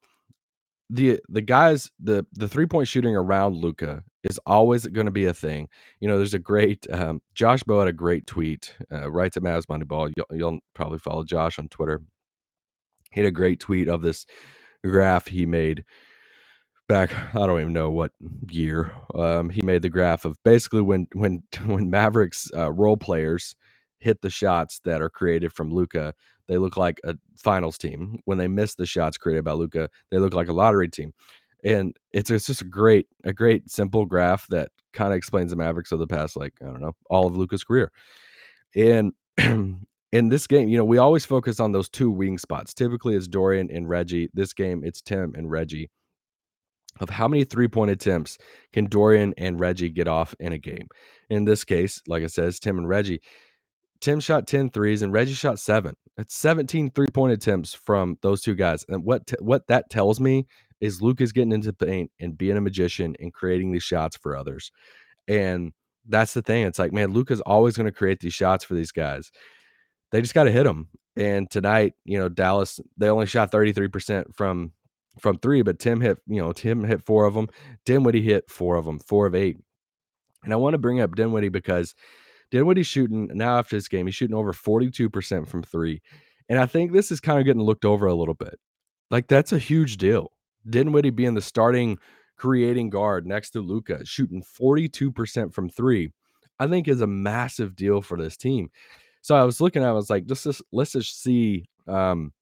the 0.88 1.20
the 1.28 1.40
guys 1.40 1.88
the 2.00 2.26
the 2.32 2.48
three 2.48 2.66
point 2.66 2.88
shooting 2.88 3.14
around 3.14 3.56
Luka 3.56 4.02
is 4.24 4.40
always 4.44 4.86
going 4.88 5.06
to 5.06 5.12
be 5.12 5.26
a 5.26 5.34
thing. 5.34 5.68
You 6.00 6.08
know, 6.08 6.16
there's 6.16 6.34
a 6.34 6.40
great 6.40 6.84
um, 6.92 7.22
Josh 7.34 7.62
Bowe 7.62 7.78
had 7.78 7.88
a 7.88 7.92
great 7.92 8.26
tweet 8.26 8.74
uh, 8.90 9.08
right 9.08 9.32
to 9.32 9.40
Mavs 9.40 9.66
Moneyball. 9.66 10.12
You'll, 10.16 10.38
you'll 10.38 10.58
probably 10.74 10.98
follow 10.98 11.22
Josh 11.22 11.60
on 11.60 11.68
Twitter. 11.68 12.02
He 13.12 13.20
had 13.20 13.28
a 13.28 13.32
great 13.32 13.60
tweet 13.60 13.88
of 13.88 14.02
this 14.02 14.26
graph 14.84 15.28
he 15.28 15.46
made 15.46 15.84
back. 16.90 17.12
I 17.36 17.46
don't 17.46 17.60
even 17.62 17.74
know 17.74 17.90
what 17.90 18.12
year. 18.50 18.92
Um, 19.16 19.50
he 19.50 19.62
made 19.62 19.82
the 19.82 19.90
graph 19.90 20.26
of 20.26 20.38
basically 20.44 20.82
when 20.82 21.08
when 21.14 21.44
when 21.66 21.90
Mavericks 21.90 22.50
uh, 22.56 22.72
role 22.72 22.98
players 22.98 23.56
hit 24.00 24.22
the 24.22 24.30
shots 24.30 24.80
that 24.86 25.02
are 25.02 25.10
created 25.10 25.54
from 25.54 25.72
Luka 25.74 26.14
they 26.48 26.58
look 26.58 26.76
like 26.76 27.00
a 27.04 27.16
finals 27.38 27.78
team. 27.78 28.20
When 28.26 28.38
they 28.38 28.48
miss 28.48 28.76
the 28.76 28.86
shots 28.86 29.18
created 29.18 29.44
by 29.44 29.54
Luka 29.54 29.90
they 30.12 30.18
look 30.18 30.34
like 30.34 30.48
a 30.50 30.54
lottery 30.54 30.90
team. 30.90 31.14
And 31.64 31.96
it's 32.12 32.30
it's 32.30 32.46
just 32.46 32.62
a 32.62 32.66
great, 32.66 33.08
a 33.24 33.34
great 33.34 33.70
simple 33.70 34.06
graph 34.06 34.46
that 34.50 34.70
kind 34.94 35.12
of 35.14 35.18
explains 35.18 35.52
the 35.52 35.56
Mavericks 35.58 35.92
of 35.92 36.00
the 36.00 36.08
past, 36.08 36.36
like, 36.36 36.54
I 36.62 36.66
don't 36.66 36.82
know, 36.82 36.94
all 37.10 37.26
of 37.28 37.36
Luka's 37.38 37.64
career. 37.64 37.92
And 38.76 39.14
in 39.38 40.28
this 40.30 40.46
game, 40.48 40.68
you 40.68 40.78
know, 40.78 40.86
we 40.86 40.98
always 40.98 41.26
focus 41.26 41.60
on 41.60 41.72
those 41.72 41.88
two 41.90 42.10
wing 42.10 42.38
spots. 42.38 42.74
Typically, 42.74 43.16
it's 43.16 43.28
Dorian 43.28 43.70
and 43.72 43.88
Reggie. 43.88 44.30
This 44.34 44.54
game, 44.54 44.82
it's 44.84 45.02
Tim 45.02 45.34
and 45.36 45.50
Reggie. 45.50 45.90
Of 46.98 47.08
how 47.08 47.28
many 47.28 47.44
three 47.44 47.68
point 47.68 47.90
attempts 47.90 48.36
can 48.72 48.86
Dorian 48.86 49.32
and 49.38 49.60
Reggie 49.60 49.90
get 49.90 50.08
off 50.08 50.34
in 50.40 50.52
a 50.52 50.58
game? 50.58 50.88
In 51.30 51.44
this 51.44 51.64
case, 51.64 52.02
like 52.06 52.22
I 52.22 52.26
it's 52.42 52.58
Tim 52.58 52.78
and 52.78 52.88
Reggie. 52.88 53.22
Tim 54.00 54.18
shot 54.18 54.46
10 54.46 54.70
threes 54.70 55.02
and 55.02 55.12
Reggie 55.12 55.34
shot 55.34 55.58
seven. 55.58 55.94
It's 56.18 56.34
17 56.34 56.90
three 56.90 57.06
point 57.06 57.32
attempts 57.32 57.74
from 57.74 58.18
those 58.22 58.42
two 58.42 58.54
guys. 58.54 58.84
And 58.88 59.04
what 59.04 59.26
t- 59.26 59.36
what 59.40 59.66
that 59.68 59.88
tells 59.88 60.20
me 60.20 60.46
is 60.80 61.02
Luke 61.02 61.20
is 61.20 61.32
getting 61.32 61.52
into 61.52 61.72
paint 61.72 62.10
and 62.20 62.36
being 62.36 62.56
a 62.56 62.60
magician 62.60 63.14
and 63.20 63.32
creating 63.32 63.70
these 63.72 63.82
shots 63.82 64.16
for 64.16 64.36
others. 64.36 64.72
And 65.28 65.72
that's 66.08 66.34
the 66.34 66.42
thing. 66.42 66.66
It's 66.66 66.78
like, 66.78 66.92
man, 66.92 67.12
Luke 67.12 67.30
is 67.30 67.40
always 67.42 67.76
going 67.76 67.86
to 67.86 67.92
create 67.92 68.20
these 68.20 68.34
shots 68.34 68.64
for 68.64 68.74
these 68.74 68.92
guys. 68.92 69.30
They 70.10 70.20
just 70.20 70.34
got 70.34 70.44
to 70.44 70.52
hit 70.52 70.64
them. 70.64 70.88
And 71.16 71.50
tonight, 71.50 71.94
you 72.04 72.18
know, 72.18 72.28
Dallas, 72.28 72.80
they 72.96 73.08
only 73.08 73.26
shot 73.26 73.52
33% 73.52 74.34
from 74.34 74.72
from 75.18 75.38
three, 75.38 75.62
but 75.62 75.78
Tim 75.78 76.00
hit, 76.00 76.18
you 76.26 76.40
know, 76.40 76.52
Tim 76.52 76.84
hit 76.84 77.04
four 77.04 77.24
of 77.24 77.34
them. 77.34 77.48
Dinwiddie 77.84 78.22
hit 78.22 78.50
four 78.50 78.76
of 78.76 78.84
them, 78.84 78.98
four 78.98 79.26
of 79.26 79.34
eight. 79.34 79.58
And 80.44 80.52
I 80.52 80.56
want 80.56 80.74
to 80.74 80.78
bring 80.78 81.00
up 81.00 81.14
Dinwiddie 81.14 81.48
because 81.48 81.94
Dinwiddie's 82.50 82.86
shooting 82.86 83.30
now 83.34 83.58
after 83.58 83.76
this 83.76 83.88
game, 83.88 84.06
he's 84.06 84.14
shooting 84.14 84.36
over 84.36 84.52
42% 84.52 85.48
from 85.48 85.62
three. 85.62 86.00
And 86.48 86.58
I 86.58 86.66
think 86.66 86.92
this 86.92 87.10
is 87.10 87.20
kind 87.20 87.38
of 87.38 87.44
getting 87.44 87.62
looked 87.62 87.84
over 87.84 88.06
a 88.06 88.14
little 88.14 88.34
bit. 88.34 88.58
Like, 89.10 89.28
that's 89.28 89.52
a 89.52 89.58
huge 89.58 89.96
deal. 89.96 90.32
Dinwiddie 90.68 91.10
being 91.10 91.34
the 91.34 91.42
starting 91.42 91.98
creating 92.36 92.90
guard 92.90 93.26
next 93.26 93.50
to 93.50 93.60
Luka, 93.60 94.04
shooting 94.04 94.42
42% 94.42 95.52
from 95.52 95.68
three, 95.68 96.10
I 96.58 96.66
think 96.66 96.88
is 96.88 97.02
a 97.02 97.06
massive 97.06 97.76
deal 97.76 98.02
for 98.02 98.16
this 98.16 98.36
team. 98.36 98.70
So 99.22 99.34
I 99.34 99.44
was 99.44 99.60
looking 99.60 99.82
at, 99.82 99.88
I 99.90 99.92
was 99.92 100.08
like, 100.08 100.26
just, 100.26 100.44
just 100.44 100.62
let's 100.72 100.92
just 100.92 101.22
see 101.22 101.68
um, 101.86 102.32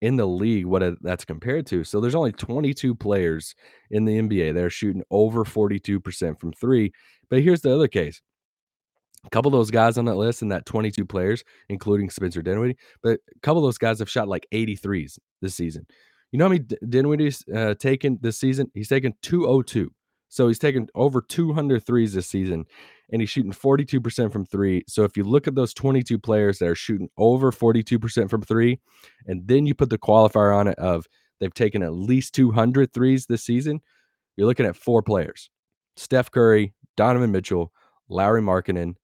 in 0.00 0.16
the 0.16 0.26
league 0.26 0.66
what 0.66 0.82
that's 1.02 1.24
compared 1.24 1.66
to. 1.66 1.84
So 1.84 2.00
there's 2.00 2.14
only 2.14 2.32
22 2.32 2.94
players 2.94 3.54
in 3.90 4.04
the 4.04 4.18
NBA 4.18 4.54
that 4.54 4.64
are 4.64 4.70
shooting 4.70 5.02
over 5.10 5.44
42% 5.44 6.40
from 6.40 6.52
three. 6.52 6.92
But 7.28 7.42
here's 7.42 7.60
the 7.60 7.74
other 7.74 7.88
case 7.88 8.22
a 9.24 9.30
couple 9.30 9.48
of 9.48 9.58
those 9.58 9.70
guys 9.70 9.98
on 9.98 10.04
that 10.04 10.14
list 10.14 10.42
and 10.42 10.52
that 10.52 10.64
22 10.64 11.04
players, 11.04 11.42
including 11.68 12.08
Spencer 12.08 12.40
Dinwiddie, 12.40 12.76
but 13.02 13.18
a 13.36 13.40
couple 13.40 13.58
of 13.58 13.66
those 13.66 13.78
guys 13.78 13.98
have 13.98 14.08
shot 14.08 14.28
like 14.28 14.46
83s 14.52 15.18
this 15.42 15.56
season. 15.56 15.86
You 16.30 16.38
know 16.38 16.44
how 16.44 16.50
many 16.50 16.64
Dinwiddie's 16.88 17.44
uh, 17.54 17.74
taken 17.74 18.18
this 18.20 18.38
season? 18.38 18.70
He's 18.74 18.88
taken 18.88 19.14
202. 19.22 19.90
So 20.28 20.48
he's 20.48 20.58
taken 20.58 20.88
over 20.94 21.20
200 21.20 21.84
threes 21.84 22.12
this 22.12 22.26
season 22.26 22.66
and 23.10 23.22
he's 23.22 23.30
shooting 23.30 23.52
42% 23.52 24.32
from 24.32 24.44
three. 24.44 24.84
So 24.86 25.04
if 25.04 25.16
you 25.16 25.24
look 25.24 25.48
at 25.48 25.54
those 25.54 25.72
22 25.72 26.18
players 26.18 26.58
that 26.58 26.68
are 26.68 26.74
shooting 26.74 27.08
over 27.16 27.50
42% 27.50 28.28
from 28.28 28.42
three, 28.42 28.80
and 29.26 29.46
then 29.46 29.66
you 29.66 29.74
put 29.74 29.90
the 29.90 29.98
qualifier 29.98 30.54
on 30.54 30.68
it 30.68 30.78
of 30.78 31.06
they've 31.40 31.54
taken 31.54 31.82
at 31.82 31.94
least 31.94 32.34
200 32.34 32.92
threes 32.92 33.26
this 33.26 33.44
season, 33.44 33.80
you're 34.36 34.46
looking 34.46 34.66
at 34.66 34.76
four 34.76 35.02
players 35.02 35.50
Steph 35.96 36.30
Curry, 36.30 36.74
Donovan 36.96 37.32
Mitchell, 37.32 37.72
Lauri 38.08 38.42
Markkanen, 38.42 38.94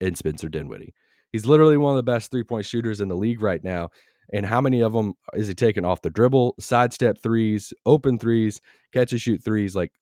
and 0.00 0.18
Spencer 0.18 0.48
Dinwiddie. 0.48 0.94
He's 1.30 1.46
literally 1.46 1.78
one 1.78 1.92
of 1.92 1.96
the 1.96 2.10
best 2.10 2.30
three 2.30 2.44
point 2.44 2.66
shooters 2.66 3.00
in 3.00 3.08
the 3.08 3.16
league 3.16 3.40
right 3.40 3.62
now. 3.62 3.90
And 4.34 4.46
how 4.46 4.60
many 4.60 4.80
of 4.80 4.92
them 4.92 5.14
is 5.34 5.48
he 5.48 5.54
taking 5.54 5.84
off 5.84 6.02
the 6.02 6.10
dribble, 6.10 6.54
sidestep 6.58 7.22
threes, 7.22 7.72
open 7.84 8.18
threes, 8.18 8.60
catch 8.92 9.12
and 9.12 9.20
shoot 9.20 9.42
threes? 9.44 9.74
Like 9.74 9.92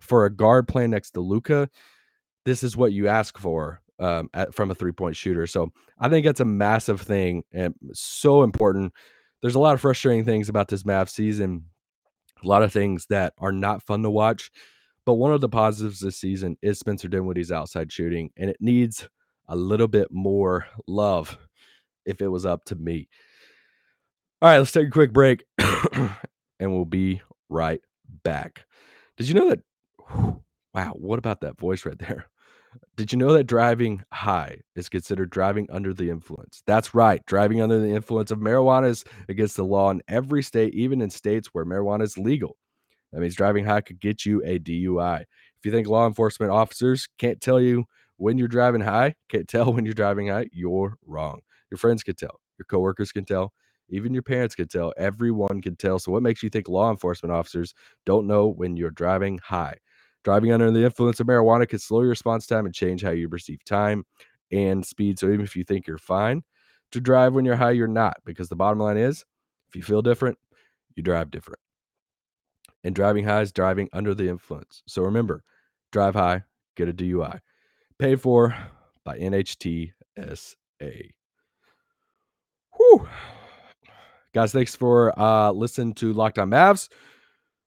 for 0.00 0.24
a 0.24 0.30
guard 0.30 0.68
playing 0.68 0.90
next 0.90 1.12
to 1.12 1.20
Luka, 1.20 1.68
this 2.44 2.62
is 2.62 2.76
what 2.76 2.92
you 2.92 3.08
ask 3.08 3.38
for 3.38 3.80
um, 3.98 4.30
at, 4.34 4.54
from 4.54 4.70
a 4.70 4.74
three 4.74 4.92
point 4.92 5.16
shooter. 5.16 5.46
So 5.46 5.70
I 5.98 6.08
think 6.08 6.24
that's 6.24 6.40
a 6.40 6.44
massive 6.44 7.00
thing 7.00 7.44
and 7.52 7.74
so 7.92 8.42
important. 8.42 8.92
There's 9.42 9.54
a 9.54 9.60
lot 9.60 9.74
of 9.74 9.80
frustrating 9.80 10.24
things 10.24 10.48
about 10.48 10.68
this 10.68 10.82
Mavs 10.82 11.10
season, 11.10 11.66
a 12.42 12.46
lot 12.46 12.62
of 12.62 12.72
things 12.72 13.06
that 13.10 13.34
are 13.38 13.52
not 13.52 13.82
fun 13.82 14.02
to 14.02 14.10
watch. 14.10 14.50
But 15.06 15.14
one 15.14 15.32
of 15.32 15.40
the 15.40 15.48
positives 15.48 16.00
this 16.00 16.18
season 16.18 16.56
is 16.62 16.78
Spencer 16.78 17.08
Dinwiddie's 17.08 17.50
outside 17.50 17.90
shooting, 17.90 18.30
and 18.36 18.50
it 18.50 18.58
needs 18.60 19.08
a 19.48 19.56
little 19.56 19.88
bit 19.88 20.08
more 20.10 20.66
love 20.86 21.38
if 22.04 22.20
it 22.20 22.28
was 22.28 22.46
up 22.46 22.64
to 22.66 22.76
me. 22.76 23.08
All 24.42 24.48
right, 24.48 24.58
let's 24.58 24.72
take 24.72 24.88
a 24.88 24.90
quick 24.90 25.12
break 25.12 25.44
and 25.58 26.10
we'll 26.60 26.84
be 26.84 27.20
right 27.48 27.80
back. 28.22 28.64
Did 29.16 29.28
you 29.28 29.34
know 29.34 29.50
that? 29.50 29.60
Wow, 30.72 30.92
what 30.94 31.18
about 31.18 31.40
that 31.40 31.58
voice 31.58 31.84
right 31.84 31.98
there? 31.98 32.26
Did 32.96 33.12
you 33.12 33.18
know 33.18 33.32
that 33.32 33.44
driving 33.48 34.04
high 34.12 34.58
is 34.76 34.88
considered 34.88 35.30
driving 35.30 35.66
under 35.72 35.92
the 35.92 36.10
influence? 36.10 36.62
That's 36.66 36.94
right. 36.94 37.20
Driving 37.26 37.60
under 37.60 37.80
the 37.80 37.90
influence 37.90 38.30
of 38.30 38.38
marijuana 38.38 38.88
is 38.88 39.04
against 39.28 39.56
the 39.56 39.64
law 39.64 39.90
in 39.90 40.00
every 40.08 40.44
state, 40.44 40.74
even 40.74 41.02
in 41.02 41.10
states 41.10 41.48
where 41.52 41.64
marijuana 41.64 42.02
is 42.02 42.16
legal. 42.16 42.56
That 43.12 43.20
means 43.20 43.34
driving 43.34 43.64
high 43.64 43.80
could 43.80 44.00
get 44.00 44.24
you 44.24 44.42
a 44.44 44.58
DUI. 44.60 45.22
If 45.22 45.64
you 45.64 45.72
think 45.72 45.88
law 45.88 46.06
enforcement 46.06 46.52
officers 46.52 47.08
can't 47.18 47.40
tell 47.40 47.60
you 47.60 47.86
when 48.16 48.38
you're 48.38 48.48
driving 48.48 48.82
high, 48.82 49.14
can't 49.28 49.48
tell 49.48 49.72
when 49.72 49.84
you're 49.84 49.94
driving 49.94 50.28
high, 50.28 50.48
you're 50.52 50.96
wrong. 51.06 51.40
Your 51.70 51.78
friends 51.78 52.02
can 52.04 52.14
tell, 52.14 52.40
your 52.58 52.66
coworkers 52.66 53.12
can 53.12 53.24
tell, 53.24 53.52
even 53.88 54.14
your 54.14 54.22
parents 54.22 54.54
can 54.54 54.68
tell, 54.68 54.92
everyone 54.96 55.60
can 55.62 55.76
tell. 55.76 55.98
So, 55.98 56.12
what 56.12 56.22
makes 56.22 56.42
you 56.42 56.50
think 56.50 56.68
law 56.68 56.90
enforcement 56.90 57.32
officers 57.32 57.74
don't 58.06 58.26
know 58.28 58.48
when 58.48 58.76
you're 58.76 58.90
driving 58.90 59.40
high? 59.42 59.76
Driving 60.22 60.52
under 60.52 60.70
the 60.70 60.84
influence 60.84 61.18
of 61.20 61.26
marijuana 61.26 61.68
can 61.68 61.78
slow 61.78 62.00
your 62.00 62.10
response 62.10 62.46
time 62.46 62.66
and 62.66 62.74
change 62.74 63.02
how 63.02 63.10
you 63.10 63.28
perceive 63.28 63.64
time 63.64 64.04
and 64.52 64.84
speed. 64.84 65.18
So, 65.18 65.28
even 65.28 65.40
if 65.40 65.56
you 65.56 65.64
think 65.64 65.86
you're 65.86 65.98
fine 65.98 66.42
to 66.92 67.00
drive 67.00 67.32
when 67.32 67.44
you're 67.44 67.56
high, 67.56 67.70
you're 67.70 67.88
not. 67.88 68.18
Because 68.24 68.48
the 68.48 68.56
bottom 68.56 68.78
line 68.78 68.98
is, 68.98 69.24
if 69.68 69.76
you 69.76 69.82
feel 69.82 70.02
different, 70.02 70.38
you 70.94 71.02
drive 71.02 71.30
different. 71.30 71.60
And 72.84 72.94
driving 72.94 73.24
high 73.24 73.42
is 73.42 73.52
driving 73.52 73.88
under 73.92 74.14
the 74.14 74.28
influence. 74.28 74.82
So, 74.86 75.02
remember 75.02 75.42
drive 75.92 76.14
high, 76.14 76.42
get 76.76 76.88
a 76.88 76.92
DUI. 76.92 77.40
Paid 77.98 78.20
for 78.20 78.54
by 79.04 79.18
NHTSA. 79.18 79.92
Whew. 82.76 83.08
Guys, 84.32 84.52
thanks 84.52 84.76
for 84.76 85.18
uh 85.18 85.50
listening 85.50 85.94
to 85.94 86.12
Locked 86.12 86.38
On 86.38 86.50
Mavs. 86.50 86.88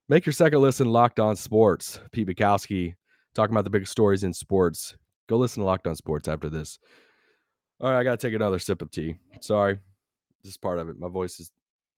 Make 0.10 0.26
your 0.26 0.34
second 0.34 0.62
listen 0.62 0.88
Locked 0.88 1.20
On 1.20 1.36
Sports. 1.36 2.00
Pete 2.12 2.28
Bukowski 2.28 2.96
talking 3.34 3.54
about 3.54 3.64
the 3.64 3.70
biggest 3.70 3.92
stories 3.92 4.24
in 4.24 4.34
sports. 4.34 4.96
Go 5.30 5.38
listen 5.38 5.62
to 5.62 5.66
Locked 5.66 5.88
On 5.88 5.96
Sports 5.96 6.28
after 6.28 6.50
this. 6.50 6.78
All 7.80 7.90
right, 7.90 8.00
I 8.00 8.04
gotta 8.04 8.18
take 8.18 8.34
another 8.34 8.60
sip 8.60 8.82
of 8.82 8.92
tea. 8.92 9.16
Sorry. 9.42 9.80
This 10.44 10.52
is 10.52 10.58
part 10.58 10.80
of 10.80 10.90
it. 10.90 11.00
My 11.00 11.08
voice 11.08 11.40
is 11.40 11.52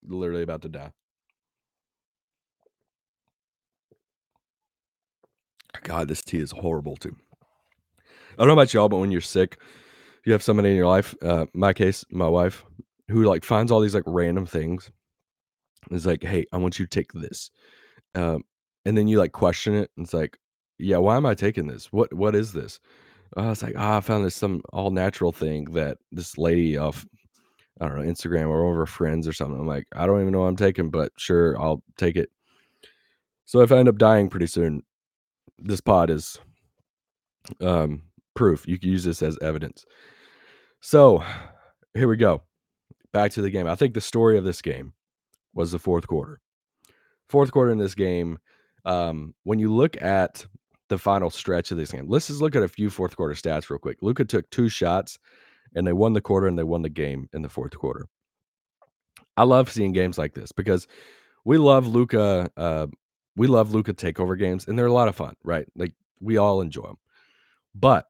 literally 0.08 0.44
about 0.44 0.62
to 0.62 0.70
die. 0.70 0.92
God, 5.84 6.08
this 6.08 6.22
tea 6.22 6.40
is 6.40 6.52
horrible 6.52 6.96
too. 6.96 7.16
I 8.02 8.38
don't 8.38 8.48
know 8.48 8.54
about 8.54 8.74
y'all, 8.74 8.90
but 8.90 8.98
when 8.98 9.12
you're 9.12 9.22
sick, 9.22 9.60
you 10.26 10.32
have 10.32 10.44
somebody 10.44 10.70
in 10.70 10.76
your 10.76 10.88
life, 10.88 11.16
uh, 11.22 11.46
my 11.54 11.74
case, 11.74 12.06
my 12.10 12.28
wife, 12.28 12.64
who 13.08 13.24
like 13.24 13.44
finds 13.44 13.72
all 13.72 13.80
these 13.80 13.96
like 13.96 14.04
random 14.06 14.46
things. 14.46 14.92
It's 15.92 16.06
like, 16.06 16.24
hey, 16.24 16.46
I 16.52 16.58
want 16.58 16.80
you 16.80 16.86
to 16.86 16.90
take 16.90 17.12
this. 17.14 17.52
Um, 18.16 18.44
and 18.86 18.98
then 18.98 19.08
you 19.08 19.18
like 19.18 19.32
question 19.32 19.74
it. 19.76 19.92
And 19.98 20.06
it's 20.06 20.14
like, 20.14 20.38
yeah, 20.78 20.98
why 20.98 21.18
am 21.18 21.26
I 21.26 21.36
taking 21.36 21.68
this? 21.68 21.92
What 21.92 22.14
what 22.14 22.36
is 22.36 22.54
this? 22.54 22.80
I 23.38 23.48
was 23.50 23.64
like, 23.64 23.74
oh, 23.76 23.98
I 23.98 24.02
found 24.02 24.26
this 24.26 24.36
some 24.36 24.62
all 24.72 24.92
natural 24.92 25.32
thing 25.32 25.66
that 25.74 25.98
this 26.12 26.38
lady 26.38 26.78
off, 26.78 27.06
I 27.82 27.88
don't 27.88 27.98
know, 27.98 28.12
Instagram 28.12 28.48
or 28.48 28.64
over 28.64 28.86
friends 28.86 29.28
or 29.28 29.34
something. 29.34 29.60
I'm 29.60 29.68
like, 29.68 29.86
I 29.96 30.06
don't 30.06 30.22
even 30.22 30.32
know 30.32 30.42
what 30.42 30.48
I'm 30.48 30.56
taking, 30.56 30.90
but 30.90 31.12
sure, 31.18 31.60
I'll 31.60 31.82
take 31.98 32.16
it. 32.16 32.30
So 33.46 33.62
if 33.62 33.72
I 33.72 33.78
end 33.78 33.90
up 33.90 33.98
dying 33.98 34.30
pretty 34.30 34.48
soon, 34.48 34.84
this 35.60 35.82
pod 35.82 36.10
is 36.10 36.40
um 37.62 38.04
proof. 38.36 38.68
You 38.68 38.78
can 38.78 38.90
use 38.90 39.04
this 39.04 39.22
as 39.22 39.38
evidence. 39.42 39.86
So 40.82 41.24
here 41.94 42.08
we 42.08 42.18
go. 42.18 42.44
Back 43.14 43.32
to 43.32 43.42
the 43.42 43.50
game. 43.50 43.68
I 43.68 43.76
think 43.76 43.94
the 43.94 44.02
story 44.02 44.38
of 44.38 44.44
this 44.44 44.62
game 44.62 44.94
was 45.54 45.72
the 45.72 45.80
fourth 45.80 46.06
quarter. 46.06 46.42
Fourth 47.30 47.52
quarter 47.52 47.72
in 47.72 47.78
this 47.78 47.96
game. 47.96 48.38
Um, 48.86 49.34
when 49.44 49.60
you 49.60 49.74
look 49.74 50.00
at 50.02 50.46
the 50.90 50.98
final 50.98 51.30
stretch 51.30 51.72
of 51.72 51.78
this 51.78 51.92
game, 51.92 52.06
let's 52.08 52.28
just 52.28 52.42
look 52.42 52.56
at 52.56 52.64
a 52.64 52.68
few 52.68 52.90
fourth 52.90 53.16
quarter 53.16 53.34
stats 53.34 53.70
real 53.70 53.80
quick. 53.80 53.98
Luka 54.02 54.26
took 54.26 54.50
two 54.50 54.70
shots 54.70 55.18
and 55.76 55.86
they 55.86 55.94
won 55.94 56.14
the 56.14 56.22
quarter 56.22 56.48
and 56.48 56.58
they 56.58 56.64
won 56.64 56.82
the 56.82 56.90
game 56.90 57.28
in 57.34 57.42
the 57.42 57.50
fourth 57.50 57.78
quarter. 57.78 58.08
I 59.38 59.44
love 59.44 59.72
seeing 59.72 59.92
games 59.92 60.18
like 60.18 60.34
this 60.34 60.52
because 60.52 60.88
we 61.44 61.58
love 61.58 61.88
Luka. 61.88 62.50
Uh, 62.56 62.88
we 63.36 63.48
love 63.48 63.74
Luka 63.74 63.94
takeover 63.94 64.38
games 64.38 64.68
and 64.68 64.78
they're 64.78 64.86
a 64.86 64.94
lot 64.94 65.08
of 65.08 65.16
fun, 65.16 65.36
right? 65.44 65.68
Like 65.76 65.94
we 66.22 66.38
all 66.38 66.62
enjoy 66.62 66.84
them. 66.84 66.98
But 67.74 68.06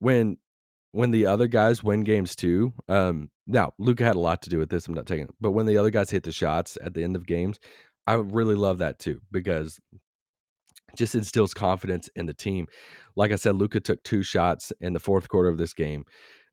when 0.00 0.38
when 0.92 1.12
the 1.12 1.26
other 1.26 1.46
guys 1.46 1.84
win 1.84 2.02
games 2.02 2.34
too, 2.34 2.72
um, 2.88 3.30
now 3.46 3.72
Luka 3.78 4.04
had 4.04 4.16
a 4.16 4.20
lot 4.20 4.42
to 4.42 4.50
do 4.50 4.58
with 4.58 4.68
this. 4.68 4.88
I'm 4.88 4.94
not 4.94 5.06
taking 5.06 5.26
it, 5.26 5.34
but 5.40 5.52
when 5.52 5.66
the 5.66 5.78
other 5.78 5.90
guys 5.90 6.10
hit 6.10 6.24
the 6.24 6.32
shots 6.32 6.76
at 6.84 6.94
the 6.94 7.04
end 7.04 7.14
of 7.14 7.26
games, 7.26 7.60
I 8.06 8.14
really 8.14 8.54
love 8.54 8.78
that 8.78 8.98
too 8.98 9.20
because 9.30 9.78
just 10.96 11.14
instills 11.14 11.54
confidence 11.54 12.08
in 12.16 12.26
the 12.26 12.34
team. 12.34 12.66
Like 13.16 13.32
I 13.32 13.36
said, 13.36 13.56
Luka 13.56 13.80
took 13.80 14.02
two 14.02 14.22
shots 14.22 14.72
in 14.80 14.92
the 14.92 15.00
fourth 15.00 15.28
quarter 15.28 15.48
of 15.48 15.58
this 15.58 15.74
game. 15.74 16.04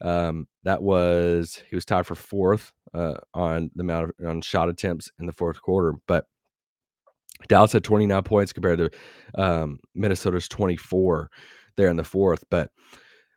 Um, 0.02 0.48
that 0.64 0.82
was 0.82 1.62
he 1.70 1.76
was 1.76 1.86
tied 1.86 2.06
for 2.06 2.16
fourth 2.16 2.72
uh, 2.94 3.16
on 3.34 3.72
the 3.76 3.82
amount 3.82 4.12
of 4.20 4.28
on 4.28 4.42
shot 4.42 4.70
attempts 4.70 5.10
in 5.20 5.26
the 5.26 5.34
fourth 5.34 5.60
quarter, 5.62 5.96
but 6.08 6.26
Dallas 7.48 7.72
had 7.72 7.84
29 7.84 8.24
points 8.24 8.54
compared 8.54 8.80
to 8.80 8.90
um, 9.36 9.80
Minnesota's 9.96 10.48
24 10.48 11.30
there 11.76 11.90
in 11.90 11.98
the 11.98 12.04
fourth. 12.04 12.44
But 12.50 12.72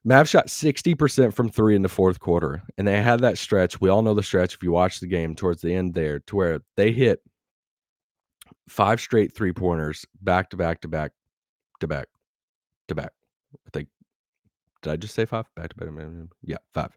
Mav 0.04 0.28
shot 0.28 0.46
60% 0.46 1.34
from 1.34 1.50
three 1.50 1.76
in 1.76 1.82
the 1.82 1.88
fourth 1.88 2.20
quarter. 2.20 2.62
And 2.78 2.88
they 2.88 3.02
had 3.02 3.20
that 3.20 3.38
stretch. 3.38 3.80
We 3.80 3.90
all 3.90 4.02
know 4.02 4.14
the 4.14 4.22
stretch 4.22 4.54
if 4.54 4.62
you 4.62 4.72
watch 4.72 5.00
the 5.00 5.06
game 5.06 5.34
towards 5.34 5.60
the 5.60 5.74
end 5.74 5.94
there, 5.94 6.20
to 6.20 6.36
where 6.36 6.60
they 6.76 6.92
hit 6.92 7.20
five 8.70 9.00
straight 9.00 9.34
three 9.34 9.52
pointers 9.52 10.06
back 10.22 10.48
to 10.50 10.56
back 10.56 10.80
to 10.80 10.88
back 10.88 11.12
to 11.80 11.88
back 11.88 12.06
to 12.88 12.94
back. 12.94 13.12
I 13.66 13.70
think, 13.72 13.88
did 14.82 14.92
I 14.92 14.96
just 14.96 15.14
say 15.14 15.26
five? 15.26 15.46
Back 15.56 15.70
to 15.70 15.84
back. 15.84 16.04
Yeah, 16.42 16.58
five. 16.72 16.96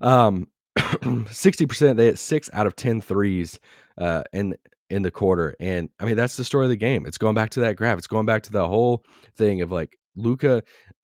Um, 0.00 0.46
60%, 0.78 1.96
they 1.96 2.06
hit 2.06 2.18
six 2.18 2.48
out 2.52 2.66
of 2.66 2.76
10 2.76 3.00
threes 3.00 3.58
uh, 3.98 4.22
in, 4.32 4.54
in 4.88 5.02
the 5.02 5.10
quarter. 5.10 5.56
And 5.58 5.90
I 5.98 6.04
mean, 6.04 6.16
that's 6.16 6.36
the 6.36 6.44
story 6.44 6.66
of 6.66 6.70
the 6.70 6.76
game. 6.76 7.04
It's 7.04 7.18
going 7.18 7.34
back 7.34 7.50
to 7.50 7.60
that 7.60 7.76
graph. 7.76 7.98
It's 7.98 8.06
going 8.06 8.26
back 8.26 8.44
to 8.44 8.52
the 8.52 8.66
whole 8.66 9.04
thing 9.36 9.62
of 9.62 9.72
like 9.72 9.98
Luka. 10.14 10.62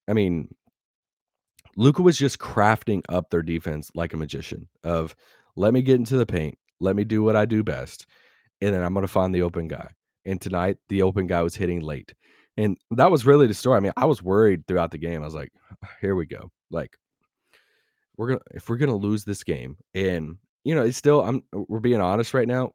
I 0.09 0.13
mean, 0.13 0.49
Luka 1.77 2.03
was 2.03 2.17
just 2.17 2.39
crafting 2.39 3.03
up 3.09 3.31
their 3.31 3.43
defense 3.43 3.91
like 3.95 4.15
a 4.15 4.17
magician 4.17 4.69
of 4.85 5.17
let 5.57 5.75
me 5.75 5.83
get 5.83 5.97
into 5.97 6.17
the 6.17 6.27
paint, 6.27 6.57
let 6.81 6.95
me 6.95 7.03
do 7.03 7.23
what 7.23 7.37
I 7.37 7.47
do 7.47 7.65
best, 7.65 8.07
and 8.61 8.75
then 8.75 8.83
I'm 8.83 8.95
going 8.95 9.07
to 9.07 9.13
find 9.13 9.35
the 9.35 9.43
open 9.43 9.69
guy. 9.69 9.89
And 10.25 10.41
tonight, 10.41 10.79
the 10.89 11.03
open 11.03 11.27
guy 11.27 11.43
was 11.43 11.55
hitting 11.55 11.81
late. 11.81 12.15
And 12.57 12.77
that 12.91 13.11
was 13.11 13.27
really 13.27 13.47
the 13.47 13.55
story. 13.55 13.77
I 13.77 13.81
mean, 13.81 13.93
I 13.97 14.07
was 14.07 14.23
worried 14.23 14.67
throughout 14.67 14.91
the 14.91 14.99
game. 14.99 15.23
I 15.23 15.27
was 15.27 15.35
like, 15.35 15.53
here 16.01 16.17
we 16.17 16.27
go. 16.27 16.51
Like, 16.71 16.97
we're 18.17 18.29
going 18.29 18.39
to, 18.39 18.45
if 18.57 18.69
we're 18.69 18.79
going 18.79 18.91
to 18.91 18.97
lose 18.97 19.25
this 19.25 19.45
game, 19.45 19.77
and, 19.95 20.37
you 20.65 20.75
know, 20.75 20.83
it's 20.83 20.97
still, 20.97 21.23
I'm, 21.23 21.43
we're 21.53 21.81
being 21.81 22.01
honest 22.01 22.35
right 22.35 22.49
now, 22.49 22.73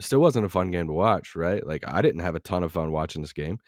still 0.00 0.20
wasn't 0.20 0.46
a 0.46 0.48
fun 0.48 0.70
game 0.70 0.86
to 0.86 0.92
watch, 0.92 1.36
right? 1.36 1.64
Like, 1.66 1.84
I 1.86 2.00
didn't 2.02 2.22
have 2.22 2.34
a 2.34 2.40
ton 2.40 2.62
of 2.62 2.72
fun 2.72 2.90
watching 2.90 3.22
this 3.22 3.34
game 3.34 3.58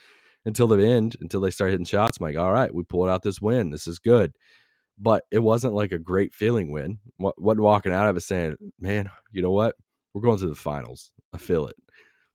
until 0.47 0.67
the 0.67 0.85
end, 0.85 1.17
until 1.21 1.41
they 1.41 1.51
started 1.51 1.73
hitting 1.73 1.85
shots. 1.87 2.19
I'm 2.19 2.27
like, 2.27 2.39
all 2.39 2.53
right, 2.53 2.75
we 2.75 2.83
pulled 2.83 3.11
out 3.11 3.23
this 3.23 3.41
win. 3.41 3.71
This 3.71 3.87
is 3.87 3.99
good 3.99 4.33
but 4.99 5.25
it 5.31 5.41
wasn't 5.41 5.75
like 5.75 5.93
a 5.93 5.99
great 5.99 6.35
feeling 6.35 6.71
win. 6.71 6.99
What 7.17 7.41
what 7.41 7.59
walking 7.59 7.93
out 7.93 8.09
of 8.09 8.17
it 8.17 8.23
saying, 8.23 8.57
man, 8.79 9.11
you 9.33 9.43
know 9.43 9.51
what? 9.51 9.75
We're 10.15 10.23
going 10.23 10.39
to 10.39 10.49
the 10.49 10.55
finals. 10.55 11.11
I 11.33 11.39
feel 11.39 11.67
it. 11.67 11.77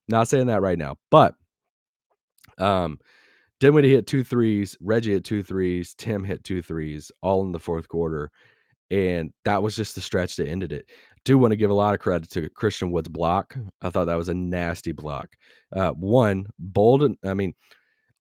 Not 0.08 0.28
saying 0.28 0.48
that 0.48 0.62
right 0.62 0.78
now, 0.78 0.98
but 1.12 1.36
um 2.58 3.00
Dinwiddie 3.60 3.90
hit 3.90 4.08
two 4.08 4.24
threes, 4.24 4.78
Reggie 4.82 5.14
hit 5.14 5.24
two 5.24 5.42
threes, 5.42 5.96
Tim 5.98 6.24
hit 6.24 6.44
two 6.44 6.62
threes, 6.62 7.12
all 7.22 7.44
in 7.44 7.52
the 7.52 7.60
fourth 7.60 7.88
quarter. 7.88 8.30
And 8.92 9.34
that 9.46 9.64
was 9.64 9.76
just 9.76 9.96
the 9.96 10.02
stretch 10.02 10.36
that 10.36 10.48
ended 10.48 10.72
it. 10.72 10.90
Do 11.26 11.38
want 11.38 11.52
to 11.52 11.58
give 11.58 11.72
a 11.72 11.74
lot 11.74 11.94
of 11.94 12.00
credit 12.00 12.30
to 12.32 12.50
Christian 12.52 12.92
Wood's 12.92 13.10
block. 13.10 13.58
I 13.82 13.90
thought 13.90 14.06
that 14.06 14.16
was 14.16 14.30
a 14.30 14.34
nasty 14.34 14.92
block. 14.92 15.36
Uh, 15.76 15.92
one, 15.92 16.46
bold. 16.58 17.04
I 17.26 17.34
mean, 17.34 17.54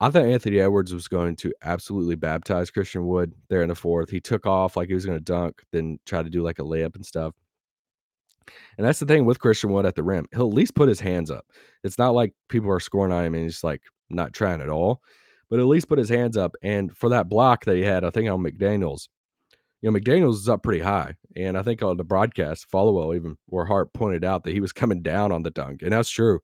I 0.01 0.11
thought 0.11 0.25
Anthony 0.25 0.59
Edwards 0.59 0.93
was 0.93 1.07
going 1.07 1.37
to 1.37 1.53
absolutely 1.63 2.17
baptize 2.17 2.71
Christian 2.71 3.07
Wood 3.07 3.33
there 3.49 3.63
in 3.63 3.69
the 3.69 3.75
fourth. 3.75 4.11
He 4.11 4.21
took 4.21 4.45
off 4.45 4.77
like 4.77 4.89
he 4.89 4.95
was 4.95 5.07
going 5.07 5.19
to 5.19 5.25
dunk, 5.25 5.63
then 5.71 5.99
try 6.05 6.23
to 6.23 6.31
do 6.31 6.43
like 6.43 6.59
a 6.59 6.63
layup 6.63 6.97
and 6.97 7.07
stuff. 7.07 7.35
And 8.77 8.87
that's 8.87 8.99
the 8.99 9.07
thing 9.07 9.25
with 9.25 9.41
Christian 9.41 9.71
Wood 9.71 9.87
at 9.87 9.95
the 9.95 10.03
rim. 10.03 10.27
He'll 10.33 10.49
at 10.49 10.55
least 10.55 10.75
put 10.75 10.89
his 10.89 11.01
hands 11.01 11.31
up. 11.31 11.47
It's 11.85 11.99
not 11.99 12.15
like 12.15 12.35
people 12.49 12.71
are 12.71 12.81
scoring 12.81 13.13
on 13.13 13.25
him 13.25 13.35
and 13.35 13.45
he's 13.45 13.65
like 13.65 13.83
not 14.11 14.33
trying 14.33 14.61
at 14.61 14.69
all, 14.69 15.01
but 15.51 15.61
at 15.61 15.67
least 15.67 15.89
put 15.89 15.99
his 15.99 16.09
hands 16.09 16.37
up. 16.37 16.57
And 16.63 16.97
for 16.97 17.09
that 17.11 17.29
block 17.29 17.65
that 17.65 17.77
he 17.77 17.83
had, 17.83 18.05
I 18.05 18.11
think 18.11 18.29
on 18.31 18.43
McDaniels, 18.43 19.09
you 19.83 19.91
know, 19.91 19.99
McDaniels 19.99 20.35
is 20.35 20.49
up 20.49 20.63
pretty 20.63 20.81
high. 20.83 21.15
And 21.37 21.57
I 21.57 21.63
think 21.63 21.83
on 21.83 21.97
the 21.97 22.05
broadcast, 22.05 22.71
Followill 22.71 23.15
even 23.15 23.37
where 23.47 23.65
Hart 23.65 23.93
pointed 23.93 24.25
out 24.25 24.45
that 24.45 24.53
he 24.53 24.61
was 24.61 24.73
coming 24.73 25.03
down 25.03 25.33
on 25.33 25.43
the 25.43 25.51
dunk. 25.51 25.83
And 25.83 25.93
that's 25.93 26.11
true 26.11 26.41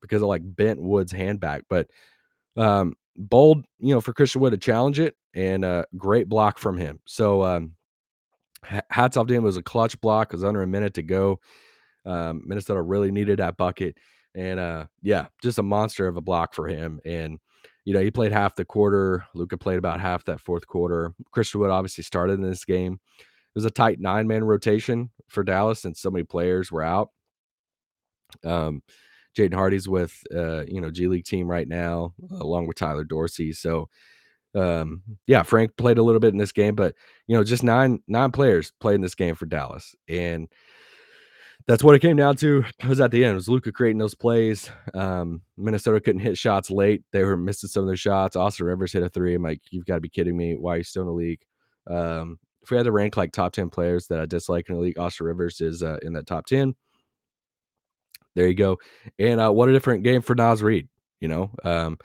because 0.00 0.22
of 0.22 0.28
like 0.28 0.42
bent 0.44 0.80
Wood's 0.80 1.12
hand 1.12 1.40
back. 1.40 1.62
But 1.68 1.88
Um, 2.56 2.94
bold, 3.18 3.66
you 3.80 3.94
know, 3.94 4.00
for 4.00 4.14
Christian 4.14 4.40
Wood 4.40 4.52
to 4.52 4.58
challenge 4.58 4.98
it, 4.98 5.14
and 5.34 5.62
uh, 5.64 5.84
great 5.96 6.26
block 6.28 6.58
from 6.58 6.78
him. 6.78 7.00
So 7.04 7.42
um, 7.42 7.75
hats 8.62 9.16
off 9.16 9.26
to 9.26 9.34
him. 9.34 9.42
It 9.42 9.46
was 9.46 9.56
a 9.56 9.62
clutch 9.62 10.00
block. 10.00 10.32
It 10.32 10.36
was 10.36 10.44
under 10.44 10.62
a 10.62 10.66
minute 10.66 10.94
to 10.94 11.02
go. 11.02 11.40
Um, 12.04 12.42
Minnesota 12.46 12.80
really 12.80 13.10
needed 13.10 13.38
that 13.38 13.56
bucket, 13.56 13.96
and 14.34 14.60
uh, 14.60 14.86
yeah, 15.02 15.26
just 15.42 15.58
a 15.58 15.62
monster 15.62 16.06
of 16.06 16.16
a 16.16 16.20
block 16.20 16.54
for 16.54 16.68
him. 16.68 17.00
And 17.04 17.38
you 17.84 17.94
know, 17.94 18.00
he 18.00 18.10
played 18.10 18.32
half 18.32 18.56
the 18.56 18.64
quarter. 18.64 19.24
Luka 19.34 19.56
played 19.56 19.78
about 19.78 20.00
half 20.00 20.24
that 20.24 20.40
fourth 20.40 20.66
quarter. 20.66 21.14
Christian 21.32 21.60
Wood 21.60 21.70
obviously 21.70 22.04
started 22.04 22.34
in 22.34 22.42
this 22.42 22.64
game. 22.64 22.94
It 23.18 23.58
was 23.58 23.64
a 23.64 23.70
tight 23.70 24.00
nine 24.00 24.26
man 24.26 24.44
rotation 24.44 25.10
for 25.28 25.42
Dallas, 25.42 25.84
and 25.84 25.96
so 25.96 26.10
many 26.10 26.24
players 26.24 26.70
were 26.70 26.82
out. 26.82 27.10
Um, 28.44 28.82
Jaden 29.36 29.54
Hardy's 29.54 29.88
with 29.88 30.16
uh, 30.34 30.64
you 30.66 30.80
know 30.80 30.90
G 30.90 31.08
League 31.08 31.24
team 31.24 31.48
right 31.48 31.66
now, 31.66 32.14
along 32.30 32.66
with 32.66 32.76
Tyler 32.76 33.04
Dorsey. 33.04 33.52
So 33.52 33.88
um, 34.54 35.02
yeah, 35.26 35.42
Frank 35.42 35.76
played 35.76 35.98
a 35.98 36.02
little 36.02 36.20
bit 36.20 36.32
in 36.32 36.38
this 36.38 36.52
game, 36.52 36.74
but 36.74 36.94
you 37.26 37.36
know, 37.36 37.44
just 37.44 37.62
nine 37.62 38.02
nine 38.06 38.32
players 38.32 38.72
played 38.80 38.96
in 38.96 39.00
this 39.00 39.14
game 39.14 39.34
for 39.34 39.46
Dallas, 39.46 39.94
and 40.08 40.48
that's 41.66 41.82
what 41.82 41.94
it 41.94 42.00
came 42.00 42.16
down 42.16 42.36
to. 42.36 42.64
It 42.78 42.88
was 42.88 43.00
at 43.00 43.10
the 43.10 43.24
end. 43.24 43.32
It 43.32 43.36
was 43.36 43.48
Luka 43.48 43.72
creating 43.72 43.98
those 43.98 44.14
plays. 44.14 44.70
Um, 44.94 45.42
Minnesota 45.56 46.00
couldn't 46.00 46.20
hit 46.20 46.38
shots 46.38 46.70
late. 46.70 47.02
They 47.12 47.24
were 47.24 47.36
missing 47.36 47.68
some 47.68 47.82
of 47.82 47.88
their 47.88 47.96
shots. 47.96 48.36
Austin 48.36 48.66
Rivers 48.66 48.92
hit 48.92 49.02
a 49.02 49.08
three. 49.08 49.34
I'm 49.34 49.42
like, 49.42 49.60
you've 49.70 49.86
got 49.86 49.96
to 49.96 50.00
be 50.00 50.08
kidding 50.08 50.36
me. 50.36 50.54
Why 50.54 50.74
are 50.74 50.78
you 50.78 50.84
still 50.84 51.02
in 51.02 51.08
the 51.08 51.14
league? 51.14 51.40
Um, 51.88 52.38
if 52.62 52.70
we 52.70 52.76
had 52.76 52.84
to 52.84 52.92
rank 52.92 53.16
like 53.16 53.32
top 53.32 53.52
10 53.52 53.70
players 53.70 54.06
that 54.08 54.20
I 54.20 54.26
dislike 54.26 54.68
in 54.68 54.76
the 54.76 54.80
league, 54.80 54.98
Austin 54.98 55.26
Rivers 55.26 55.60
is 55.60 55.82
uh, 55.82 55.98
in 56.02 56.12
that 56.14 56.26
top 56.26 56.46
10. 56.46 56.74
There 58.34 58.46
you 58.46 58.54
go. 58.54 58.78
And 59.18 59.40
uh, 59.40 59.50
what 59.50 59.68
a 59.68 59.72
different 59.72 60.04
game 60.04 60.22
for 60.22 60.34
Naz 60.34 60.62
Reid. 60.62 60.88
You 61.20 61.28
know, 61.28 61.50
um, 61.64 61.98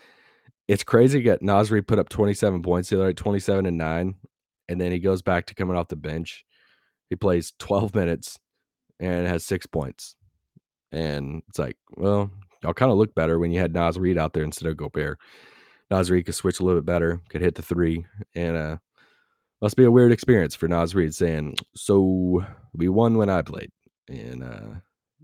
it's 0.68 0.84
crazy 0.84 1.22
get 1.22 1.42
Naz 1.42 1.70
Reid 1.70 1.88
put 1.88 2.00
up 2.00 2.10
27 2.10 2.62
points 2.62 2.90
the 2.90 2.98
other 2.98 3.08
night, 3.08 3.18
27 3.18 3.66
and 3.66 3.78
9. 3.78 4.16
And 4.72 4.80
then 4.80 4.94
he 4.94 5.00
goes 5.00 5.22
back 5.22 5.48
to 5.48 5.54
coming 5.54 5.76
off 5.76 5.90
the 5.90 5.98
bench. 5.98 6.46
He 7.10 7.18
plays 7.18 7.52
12 7.60 7.94
minutes 7.94 8.40
and 9.02 9.28
has 9.28 9.44
six 9.44 9.66
points. 9.66 10.16
And 10.94 11.44
it's 11.50 11.60
like, 11.60 11.76
well, 11.98 12.32
y'all 12.64 12.74
kind 12.74 12.90
of 12.90 12.98
look 12.98 13.14
better 13.14 13.38
when 13.38 13.52
you 13.52 13.60
had 13.60 13.74
Naz 13.74 14.00
Reid 14.00 14.18
out 14.18 14.32
there 14.32 14.46
instead 14.46 14.70
of 14.70 14.78
Gobert. 14.78 15.20
Naz 15.90 16.10
Reid 16.10 16.26
could 16.26 16.36
switch 16.36 16.62
a 16.62 16.64
little 16.64 16.80
bit 16.80 16.86
better, 16.86 17.20
could 17.28 17.42
hit 17.42 17.56
the 17.56 17.62
three. 17.62 18.06
And 18.34 18.56
uh 18.56 18.78
must 19.62 19.76
be 19.76 19.84
a 19.84 19.92
weird 19.92 20.14
experience 20.14 20.56
for 20.56 20.70
Naz 20.70 20.96
Reid 20.96 21.14
saying, 21.14 21.58
So 21.76 22.46
we 22.74 22.88
won 22.88 23.18
when 23.18 23.30
I 23.30 23.42
played. 23.42 23.72
And 24.08 24.42
uh 24.42 24.80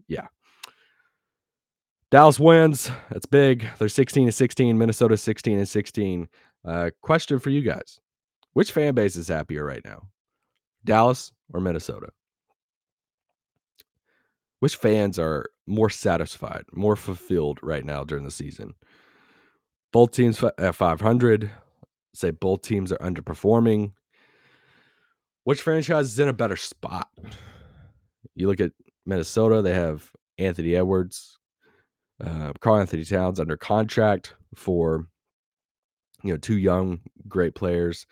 yeah. 0.09 0.27
Dallas 2.11 2.37
wins. 2.37 2.91
That's 3.09 3.25
big. 3.25 3.65
They're 3.79 3.87
16 3.87 4.25
to 4.25 4.31
16. 4.33 4.77
Minnesota 4.77 5.15
16 5.15 5.57
and 5.57 5.69
16. 5.69 6.27
Uh, 6.65 6.89
question 7.01 7.39
for 7.39 7.49
you 7.49 7.61
guys: 7.61 7.99
Which 8.57 8.71
fan 8.71 8.95
base 8.95 9.15
is 9.15 9.27
happier 9.27 9.63
right 9.63 9.85
now, 9.85 10.07
Dallas 10.83 11.31
or 11.53 11.59
Minnesota? 11.59 12.07
Which 14.61 14.77
fans 14.77 15.19
are 15.19 15.51
more 15.67 15.91
satisfied, 15.91 16.63
more 16.73 16.95
fulfilled 16.95 17.59
right 17.61 17.85
now 17.85 18.03
during 18.03 18.23
the 18.23 18.31
season? 18.31 18.73
Both 19.93 20.13
teams 20.13 20.43
at 20.57 20.73
500. 20.73 21.51
Say 22.15 22.31
both 22.31 22.63
teams 22.63 22.91
are 22.91 22.97
underperforming. 22.97 23.91
Which 25.43 25.61
franchise 25.61 26.07
is 26.07 26.17
in 26.17 26.27
a 26.27 26.33
better 26.33 26.57
spot? 26.57 27.09
You 28.33 28.47
look 28.47 28.59
at 28.59 28.71
Minnesota, 29.05 29.61
they 29.61 29.75
have 29.75 30.09
Anthony 30.39 30.75
Edwards, 30.75 31.37
uh, 32.25 32.53
Karl-Anthony 32.59 33.05
Towns 33.05 33.39
under 33.39 33.55
contract 33.55 34.33
for 34.55 35.05
you 36.23 36.31
know 36.31 36.37
two 36.37 36.57
young 36.57 37.01
great 37.27 37.53
players, 37.53 38.07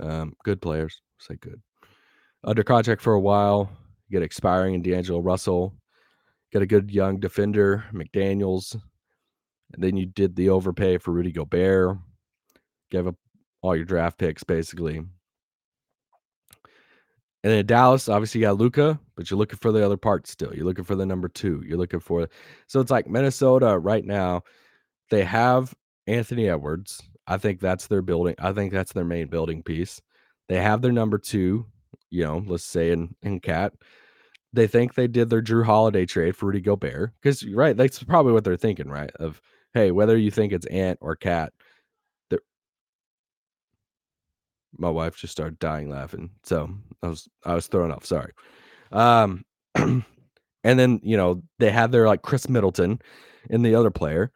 um, 0.00 0.34
good 0.44 0.60
players. 0.60 1.00
Say 1.18 1.36
good 1.36 1.60
under 2.46 2.62
contract 2.62 3.02
for 3.02 3.14
a 3.14 3.20
while. 3.20 3.70
You 4.08 4.18
get 4.18 4.24
expiring 4.24 4.74
in 4.74 4.82
D'Angelo 4.82 5.20
Russell. 5.20 5.74
Get 6.52 6.62
a 6.62 6.66
good 6.66 6.90
young 6.90 7.18
defender, 7.18 7.84
McDaniels. 7.92 8.74
And 9.74 9.82
then 9.82 9.96
you 9.96 10.06
did 10.06 10.36
the 10.36 10.48
overpay 10.50 10.98
for 10.98 11.10
Rudy 11.10 11.32
Gobert. 11.32 11.98
Gave 12.90 13.08
up 13.08 13.16
all 13.62 13.74
your 13.74 13.84
draft 13.84 14.16
picks 14.16 14.44
basically. 14.44 14.98
And 17.42 17.52
then 17.52 17.66
Dallas, 17.66 18.08
obviously, 18.08 18.40
you 18.40 18.46
got 18.46 18.58
Luka, 18.58 18.98
but 19.14 19.30
you're 19.30 19.38
looking 19.38 19.58
for 19.58 19.70
the 19.70 19.84
other 19.84 19.96
part 19.96 20.26
still. 20.26 20.52
You're 20.54 20.64
looking 20.64 20.84
for 20.84 20.96
the 20.96 21.06
number 21.06 21.28
two. 21.28 21.62
You're 21.66 21.78
looking 21.78 22.00
for 22.00 22.28
so 22.66 22.80
it's 22.80 22.90
like 22.90 23.08
Minnesota 23.08 23.78
right 23.78 24.04
now. 24.04 24.42
They 25.10 25.24
have 25.24 25.74
Anthony 26.06 26.48
Edwards. 26.48 27.00
I 27.26 27.38
think 27.38 27.60
that's 27.60 27.86
their 27.86 28.02
building. 28.02 28.34
I 28.38 28.52
think 28.52 28.72
that's 28.72 28.92
their 28.92 29.04
main 29.04 29.28
building 29.28 29.62
piece. 29.62 30.00
They 30.48 30.62
have 30.62 30.82
their 30.82 30.92
number 30.92 31.18
two, 31.18 31.66
you 32.10 32.24
know, 32.24 32.44
let's 32.46 32.64
say 32.64 32.92
in 32.92 33.14
in 33.22 33.40
KAT. 33.40 33.72
They 34.52 34.66
think 34.66 34.94
they 34.94 35.08
did 35.08 35.28
their 35.28 35.42
Jrue 35.42 35.64
Holiday 35.64 36.06
trade 36.06 36.36
for 36.36 36.46
Rudy 36.46 36.60
Gobert. 36.60 37.12
Because 37.20 37.44
right, 37.44 37.76
that's 37.76 38.02
probably 38.02 38.32
what 38.32 38.44
they're 38.44 38.56
thinking, 38.56 38.88
right? 38.88 39.10
Of 39.16 39.40
hey, 39.74 39.90
whether 39.90 40.16
you 40.16 40.30
think 40.30 40.52
it's 40.52 40.66
Ant 40.66 40.98
or 41.02 41.16
KAT, 41.16 41.52
my 44.78 44.90
wife 44.90 45.16
just 45.16 45.32
started 45.32 45.58
dying 45.58 45.90
laughing. 45.90 46.30
So 46.44 46.70
I 47.02 47.08
was 47.08 47.28
I 47.44 47.54
was 47.54 47.66
thrown 47.66 47.92
off. 47.92 48.04
Sorry. 48.04 48.32
Um, 48.92 49.44
and 49.74 50.04
then 50.64 51.00
you 51.02 51.16
know 51.16 51.42
they 51.58 51.70
have 51.70 51.92
their 51.92 52.06
like 52.06 52.22
Khris 52.22 52.48
Middleton 52.48 53.00
and 53.50 53.64
the 53.64 53.74
other 53.74 53.90
player, 53.90 54.32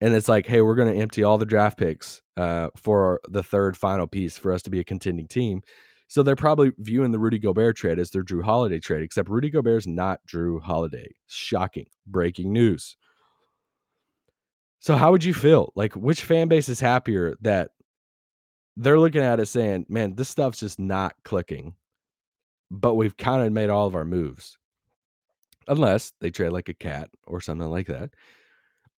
and 0.00 0.14
it's 0.14 0.28
like, 0.28 0.46
hey, 0.46 0.60
we're 0.60 0.74
going 0.74 0.92
to 0.92 1.00
empty 1.00 1.22
all 1.22 1.38
the 1.38 1.46
draft 1.46 1.78
picks 1.78 2.20
uh, 2.36 2.68
for 2.76 3.20
the 3.28 3.42
third 3.42 3.76
final 3.76 4.06
piece 4.06 4.36
for 4.36 4.52
us 4.52 4.62
to 4.62 4.70
be 4.70 4.80
a 4.80 4.84
contending 4.84 5.26
team. 5.26 5.62
So 6.08 6.22
they're 6.22 6.36
probably 6.36 6.72
viewing 6.78 7.10
the 7.10 7.18
Rudy 7.18 7.38
Gobert 7.38 7.76
trade 7.76 7.98
as 7.98 8.10
their 8.10 8.22
Jrue 8.22 8.44
Holiday 8.44 8.78
trade, 8.78 9.02
except 9.02 9.28
Rudy 9.28 9.50
Gobert 9.50 9.78
is 9.78 9.86
not 9.86 10.20
Jrue 10.26 10.62
Holiday. 10.62 11.08
Shocking. 11.26 11.86
Breaking 12.06 12.52
news. 12.52 12.96
So 14.78 14.94
how 14.94 15.10
would 15.10 15.24
you 15.24 15.34
feel? 15.34 15.72
Like 15.74 15.94
which 15.94 16.22
fan 16.22 16.46
base 16.46 16.68
is 16.68 16.78
happier 16.78 17.36
that 17.40 17.70
they're 18.76 19.00
looking 19.00 19.22
at 19.22 19.40
it 19.40 19.46
saying, 19.46 19.86
man, 19.88 20.14
this 20.14 20.28
stuff's 20.28 20.60
just 20.60 20.78
not 20.78 21.14
clicking. 21.24 21.74
But 22.70 22.94
we've 22.94 23.16
kind 23.16 23.44
of 23.44 23.52
made 23.52 23.70
all 23.70 23.86
of 23.86 23.96
our 23.96 24.04
moves. 24.04 24.58
Unless 25.66 26.12
they 26.20 26.30
trade 26.30 26.50
like 26.50 26.68
a 26.68 26.74
cat 26.74 27.10
or 27.26 27.40
something 27.40 27.68
like 27.68 27.88
that. 27.88 28.10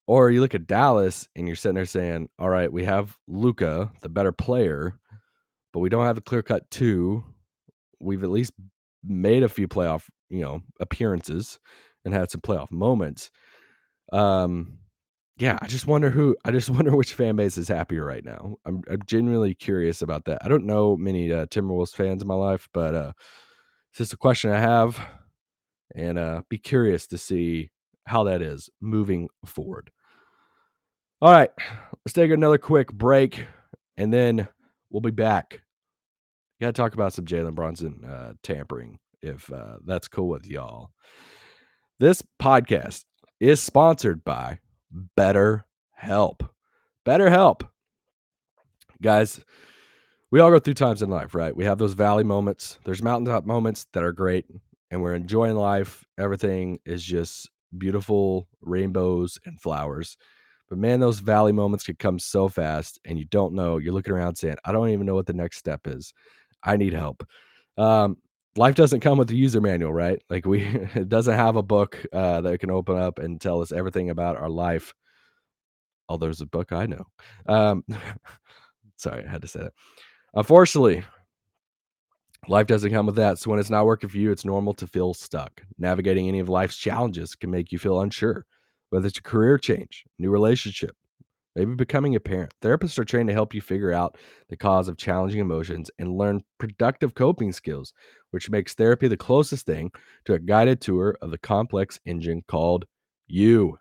Or 0.09 0.31
you 0.31 0.41
look 0.41 0.55
at 0.55 0.67
Dallas 0.67 1.29
and 1.37 1.47
you're 1.47 1.55
sitting 1.55 1.75
there 1.75 1.85
saying, 1.85 2.31
all 2.39 2.49
right, 2.49 2.73
we 2.73 2.83
have 2.85 3.15
Luka, 3.29 3.93
the 4.01 4.09
better 4.09 4.33
player, 4.33 4.99
but 5.75 5.81
we 5.81 5.91
don't 5.91 6.07
have 6.07 6.17
a 6.17 6.23
clear 6.23 6.43
cut 6.43 6.69
two. 6.71 7.23
We've 8.01 8.25
at 8.25 8.31
least 8.31 8.53
made 9.05 9.43
a 9.43 9.51
few 9.51 9.69
playoff, 9.69 10.05
you 10.31 10.41
know, 10.41 10.63
appearances 10.81 11.59
and 12.07 12.15
had 12.15 12.31
some 12.31 12.41
playoff 12.41 12.73
moments. 12.73 13.31
Um, 14.11 14.79
yeah, 15.37 15.59
I 15.61 15.67
just 15.67 15.87
wonder 15.87 16.09
who 16.09 16.35
I 16.43 16.53
just 16.53 16.71
wonder 16.71 16.97
which 16.97 17.13
fan 17.13 17.37
base 17.37 17.59
is 17.59 17.69
happier 17.69 18.03
right 18.03 18.25
now. 18.25 18.57
I'm 18.65 18.83
I'm 18.91 19.03
genuinely 19.05 19.55
curious 19.55 20.01
about 20.01 20.25
that. 20.25 20.39
I 20.43 20.49
don't 20.49 20.65
know 20.65 20.97
many 20.97 21.31
uh, 21.31 21.45
Timberwolves 21.47 21.95
fans 21.95 22.23
in 22.23 22.29
my 22.29 22.35
life, 22.35 22.67
but 22.73 22.95
uh, 22.95 23.13
it's 23.91 23.99
just 23.99 24.15
a 24.15 24.17
question 24.17 24.51
I 24.53 24.61
have, 24.61 24.99
and 25.95 26.19
uh, 26.19 26.43
be 26.49 26.57
curious 26.57 27.07
to 27.09 27.19
see 27.19 27.71
how 28.07 28.25
that 28.25 28.41
is 28.41 28.71
moving 28.81 29.29
forward. 29.45 29.91
All 31.21 31.33
right, 31.33 31.51
let's 32.05 32.13
take 32.13 32.31
another 32.31 32.59
quick 32.59 32.93
break, 32.93 33.45
and 33.97 34.13
then 34.15 34.47
we'll 34.89 35.01
be 35.01 35.11
back. 35.11 35.63
Got 36.61 36.69
to 36.69 36.73
talk 36.73 36.95
about 36.95 37.13
some 37.13 37.25
Jalen 37.25 37.57
Brunson 37.57 38.05
uh, 38.05 38.35
tampering, 38.45 39.01
if 39.21 39.53
uh, 39.53 39.79
that's 39.85 40.07
cool 40.07 40.29
with 40.29 40.47
y'all. 40.47 40.93
This 41.99 42.23
podcast 42.41 43.05
is 43.41 43.61
sponsored 43.61 44.23
by 44.23 44.61
better 45.17 45.67
help. 45.91 46.45
Better 47.05 47.29
help. 47.29 47.65
Guys, 49.03 49.41
we 50.31 50.39
all 50.39 50.51
go 50.53 50.61
through 50.61 50.75
times 50.75 51.03
in 51.03 51.11
life, 51.11 51.35
right? 51.35 51.57
We 51.57 51.65
have 51.65 51.79
those 51.79 51.95
valley 51.95 52.23
moments. 52.23 52.79
There's 52.85 53.03
mountaintop 53.03 53.45
moments 53.45 53.87
that 53.93 54.05
are 54.05 54.13
great 54.13 54.47
and 54.93 55.03
we're 55.03 55.17
enjoying 55.17 55.57
life. 55.57 56.05
Everything 56.17 56.79
is 56.85 57.03
just 57.03 57.51
beautiful 57.77 58.47
rainbows 58.61 59.41
and 59.45 59.61
flowers. 59.61 60.17
But 60.69 60.79
man, 60.79 61.01
those 61.01 61.21
valley 61.21 61.53
moments 61.53 61.85
could 61.85 61.99
come 61.99 62.19
so 62.19 62.49
fast 62.49 63.01
and 63.05 63.19
you 63.19 63.25
don't 63.27 63.55
know. 63.55 63.79
You're 63.79 63.95
looking 63.95 64.13
around 64.13 64.37
saying, 64.37 64.57
I 64.65 64.73
don't 64.73 64.91
even 64.91 65.07
know 65.07 65.15
what 65.15 65.27
the 65.27 65.33
next 65.33 65.57
step 65.59 65.87
is. 65.87 66.13
I 66.63 66.77
need 66.77 66.93
help. 66.93 67.27
Um, 67.77 68.19
life 68.57 68.75
doesn't 68.75 69.01
come 69.01 69.19
with 69.19 69.31
a 69.31 69.37
user 69.37 69.61
manual, 69.61 69.93
right? 69.93 70.23
Like 70.29 70.45
we 70.45 70.63
it 70.95 71.09
doesn't 71.09 71.35
have 71.35 71.57
a 71.57 71.63
book 71.63 72.05
uh, 72.13 72.41
that 72.43 72.59
can 72.61 72.71
open 72.71 72.97
up 72.97 73.19
and 73.19 73.41
tell 73.41 73.63
us 73.63 73.73
everything 73.73 74.11
about 74.11 74.37
our 74.37 74.51
life. 74.51 74.93
Oh, 76.09 76.17
there's 76.17 76.41
a 76.41 76.47
book 76.47 76.73
I 76.73 76.87
know. 76.87 77.05
Um, 77.47 77.85
sorry, 78.97 79.25
I 79.27 79.31
had 79.31 79.43
to 79.43 79.49
say 79.49 79.61
that. 79.61 79.73
Unfortunately, 80.35 81.05
life 82.47 82.67
doesn't 82.67 82.93
come 82.93 83.07
with 83.07 83.17
that. 83.17 83.39
So 83.39 83.51
when 83.51 83.59
it's 83.59 83.71
not 83.71 83.87
working 83.87 84.09
for 84.09 84.19
you, 84.19 84.31
it's 84.31 84.45
normal 84.45 84.75
to 84.75 84.87
feel 84.87 85.15
stuck. 85.15 85.63
Navigating 85.79 86.29
any 86.29 86.39
of 86.39 86.49
life's 86.49 86.77
challenges 86.77 87.35
can 87.35 87.51
make 87.51 87.73
you 87.73 87.79
feel 87.79 88.01
unsure, 88.01 88.47
whether 88.91 89.07
it's 89.07 89.19
a 89.19 89.23
career 89.23 89.59
change, 89.59 90.05
new 90.19 90.31
relationship, 90.31 90.97
maybe 91.55 91.75
becoming 91.75 92.15
a 92.15 92.21
parent. 92.21 92.53
Therapists 92.63 92.99
are 92.99 93.05
trained 93.05 93.29
to 93.29 93.35
help 93.35 93.55
you 93.55 93.61
figure 93.61 93.93
out 93.93 94.17
the 94.49 94.57
cause 94.57 94.89
of 94.89 94.97
challenging 94.97 95.41
emotions 95.41 95.91
and 95.99 96.17
learn 96.17 96.43
productive 96.59 97.15
coping 97.15 97.53
skills, 97.53 97.93
which 98.31 98.51
makes 98.51 98.75
therapy 98.75 99.09
the 99.09 99.17
closest 99.17 99.67
thing 99.67 99.91
to 100.25 100.35
a 100.35 100.39
guided 100.39 100.81
tour 100.81 101.17
of 101.21 101.31
the 101.31 101.39
complex 101.39 101.99
engine 102.07 102.43
called 102.47 102.85
you. 103.27 103.79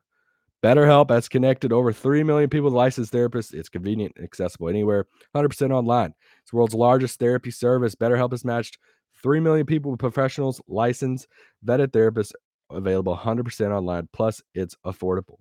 BetterHelp 0.64 1.12
has 1.12 1.30
connected 1.30 1.72
over 1.72 1.94
3 1.94 2.24
million 2.24 2.50
people 2.50 2.66
with 2.66 2.74
licensed 2.74 3.14
therapists. 3.14 3.54
It's 3.54 3.70
convenient 3.70 4.14
and 4.16 4.26
accessible 4.26 4.70
anywhere, 4.70 5.06
100% 5.36 5.72
online. 5.72 6.14
It's 6.42 6.52
the 6.52 6.58
world's 6.58 6.74
largest 6.74 7.20
therapy 7.20 7.52
service. 7.52 7.94
BetterHelp 7.94 8.32
has 8.32 8.44
matched 8.44 8.80
3 9.22 9.40
million 9.40 9.66
people 9.66 9.92
with 9.92 10.00
professionals, 10.00 10.60
licensed, 10.68 11.28
vetted 11.66 11.90
therapists 11.90 12.34
available 12.70 13.18
100% 13.18 13.72
online. 13.72 14.08
Plus, 14.14 14.42
it's 14.54 14.76
affordable. 14.86 15.38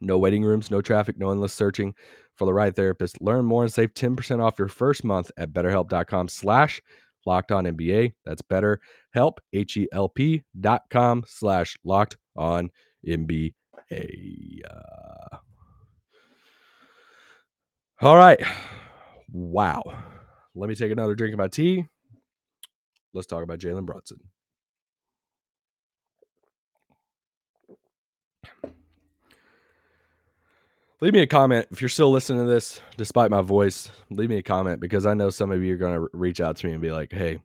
No 0.00 0.18
waiting 0.18 0.44
rooms, 0.44 0.70
no 0.70 0.80
traffic, 0.80 1.18
no 1.18 1.30
endless 1.30 1.52
searching 1.52 1.94
for 2.36 2.46
the 2.46 2.54
right 2.54 2.74
therapist. 2.74 3.20
Learn 3.20 3.44
more 3.44 3.64
and 3.64 3.72
save 3.72 3.92
10% 3.92 4.42
off 4.42 4.58
your 4.58 4.68
first 4.68 5.04
month 5.04 5.30
at 5.36 5.52
betterhelp.com 5.52 6.28
slash 6.28 6.80
locked 7.26 7.52
on 7.52 7.64
NBA. 7.64 8.14
That's 8.24 8.42
betterhelp, 8.42 9.38
H-E-L-P 9.52 10.42
dot 10.58 10.82
com 10.90 11.24
slash 11.26 11.76
locked 11.84 12.16
on. 12.36 12.70
Uh, 13.06 13.48
all 18.00 18.16
right. 18.16 18.40
Wow. 19.30 19.82
Let 20.54 20.68
me 20.68 20.74
take 20.74 20.92
another 20.92 21.14
drink 21.14 21.34
of 21.34 21.38
my 21.38 21.48
tea. 21.48 21.86
Let's 23.12 23.26
talk 23.26 23.42
about 23.42 23.58
Jalen 23.58 23.84
Brunson. 23.84 24.20
Leave 31.00 31.14
me 31.14 31.20
a 31.20 31.26
comment 31.26 31.66
if 31.70 31.80
you're 31.80 31.88
still 31.88 32.10
listening 32.10 32.44
to 32.44 32.50
this, 32.50 32.80
despite 32.98 33.30
my 33.30 33.40
voice. 33.40 33.90
Leave 34.10 34.28
me 34.28 34.36
a 34.36 34.42
comment 34.42 34.80
because 34.80 35.06
I 35.06 35.14
know 35.14 35.30
some 35.30 35.50
of 35.50 35.62
you 35.62 35.74
are 35.74 35.78
going 35.78 35.94
to 35.94 36.08
reach 36.12 36.40
out 36.40 36.56
to 36.58 36.66
me 36.66 36.72
and 36.72 36.82
be 36.82 36.92
like, 36.92 37.10
hey, 37.10 37.40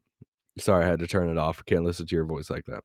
sorry, 0.57 0.83
I 0.83 0.89
had 0.89 0.99
to 0.99 1.07
turn 1.07 1.29
it 1.29 1.37
off. 1.37 1.63
Can't 1.65 1.85
listen 1.85 2.05
to 2.05 2.15
your 2.15 2.25
voice 2.25 2.49
like 2.49 2.65
that. 2.65 2.83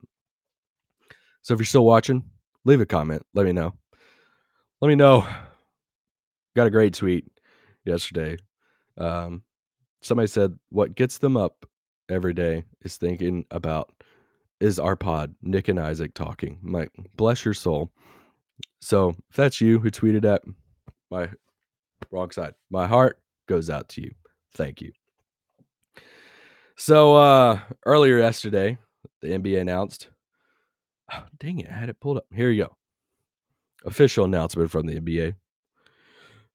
So 1.43 1.55
if 1.55 1.61
you're 1.61 1.67
still 1.67 1.85
watching, 1.85 2.23
leave 2.65 2.81
a 2.81 2.87
comment. 2.87 3.27
Let 3.35 3.47
me 3.47 3.53
know. 3.53 3.75
Let 4.81 4.89
me 4.89 4.95
know. 4.95 5.27
Got 6.55 6.69
a 6.69 6.71
great 6.71 6.95
tweet 6.95 7.27
yesterday. 7.85 8.39
Um, 8.97 9.43
somebody 10.03 10.29
said, 10.29 10.57
What 10.69 10.95
gets 10.95 11.19
them 11.19 11.37
up 11.37 11.67
every 12.09 12.35
day 12.35 12.65
is 12.83 12.97
thinking 12.97 13.45
about 13.51 13.91
is 14.61 14.79
our 14.79 14.97
pod, 14.97 15.35
Nick 15.43 15.69
and 15.69 15.81
Isaac 15.81 16.15
talking. 16.15 16.59
I'm 16.65 16.73
like, 16.73 16.91
bless 17.17 17.45
your 17.45 17.55
soul. 17.55 17.91
So 18.81 19.17
if 19.31 19.37
that's 19.37 19.61
you 19.61 19.79
who 19.79 19.91
tweeted 19.91 20.25
at 20.25 20.43
my 21.11 21.29
wrong 22.11 22.31
side, 22.31 22.55
my 22.71 22.87
heart 22.87 23.19
goes 23.47 23.71
out 23.71 23.89
to 23.91 24.03
you. 24.03 24.13
Thank 24.55 24.81
you. 24.81 24.93
So 26.77 27.17
uh 27.17 27.61
earlier 27.85 28.19
yesterday, 28.19 28.79
the 29.21 29.29
NBA 29.29 29.61
announced. 29.61 30.09
Oh, 31.13 31.25
dang 31.41 31.59
it, 31.59 31.69
I 31.69 31.73
had 31.73 31.89
it 31.89 31.99
pulled 31.99 32.19
up. 32.19 32.27
Here 32.33 32.51
you 32.51 32.63
go. 32.63 32.77
Official 33.85 34.27
announcement 34.27 34.71
from 34.71 34.87
the 34.87 35.01
NBA. 35.01 35.35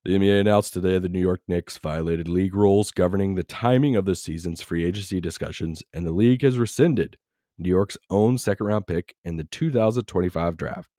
The 0.06 0.12
NBA 0.12 0.40
announced 0.40 0.72
today 0.72 0.98
the 0.98 1.10
New 1.10 1.20
York 1.20 1.42
Knicks 1.50 1.78
violated 1.78 2.30
league 2.30 2.56
rules 2.56 2.92
governing 2.92 3.36
the 3.36 3.44
timing 3.44 3.98
of 3.98 4.06
the 4.06 4.16
season's 4.16 4.62
free 4.62 4.86
agency 4.86 5.20
discussions, 5.20 5.84
and 5.94 6.06
the 6.06 6.14
league 6.14 6.44
has 6.44 6.58
rescinded 6.58 7.18
New 7.58 7.70
York's 7.70 7.98
own 8.10 8.38
second 8.38 8.68
round 8.68 8.88
pick 8.88 9.16
in 9.26 9.36
the 9.36 9.46
2025 9.46 10.58
draft. 10.58 10.90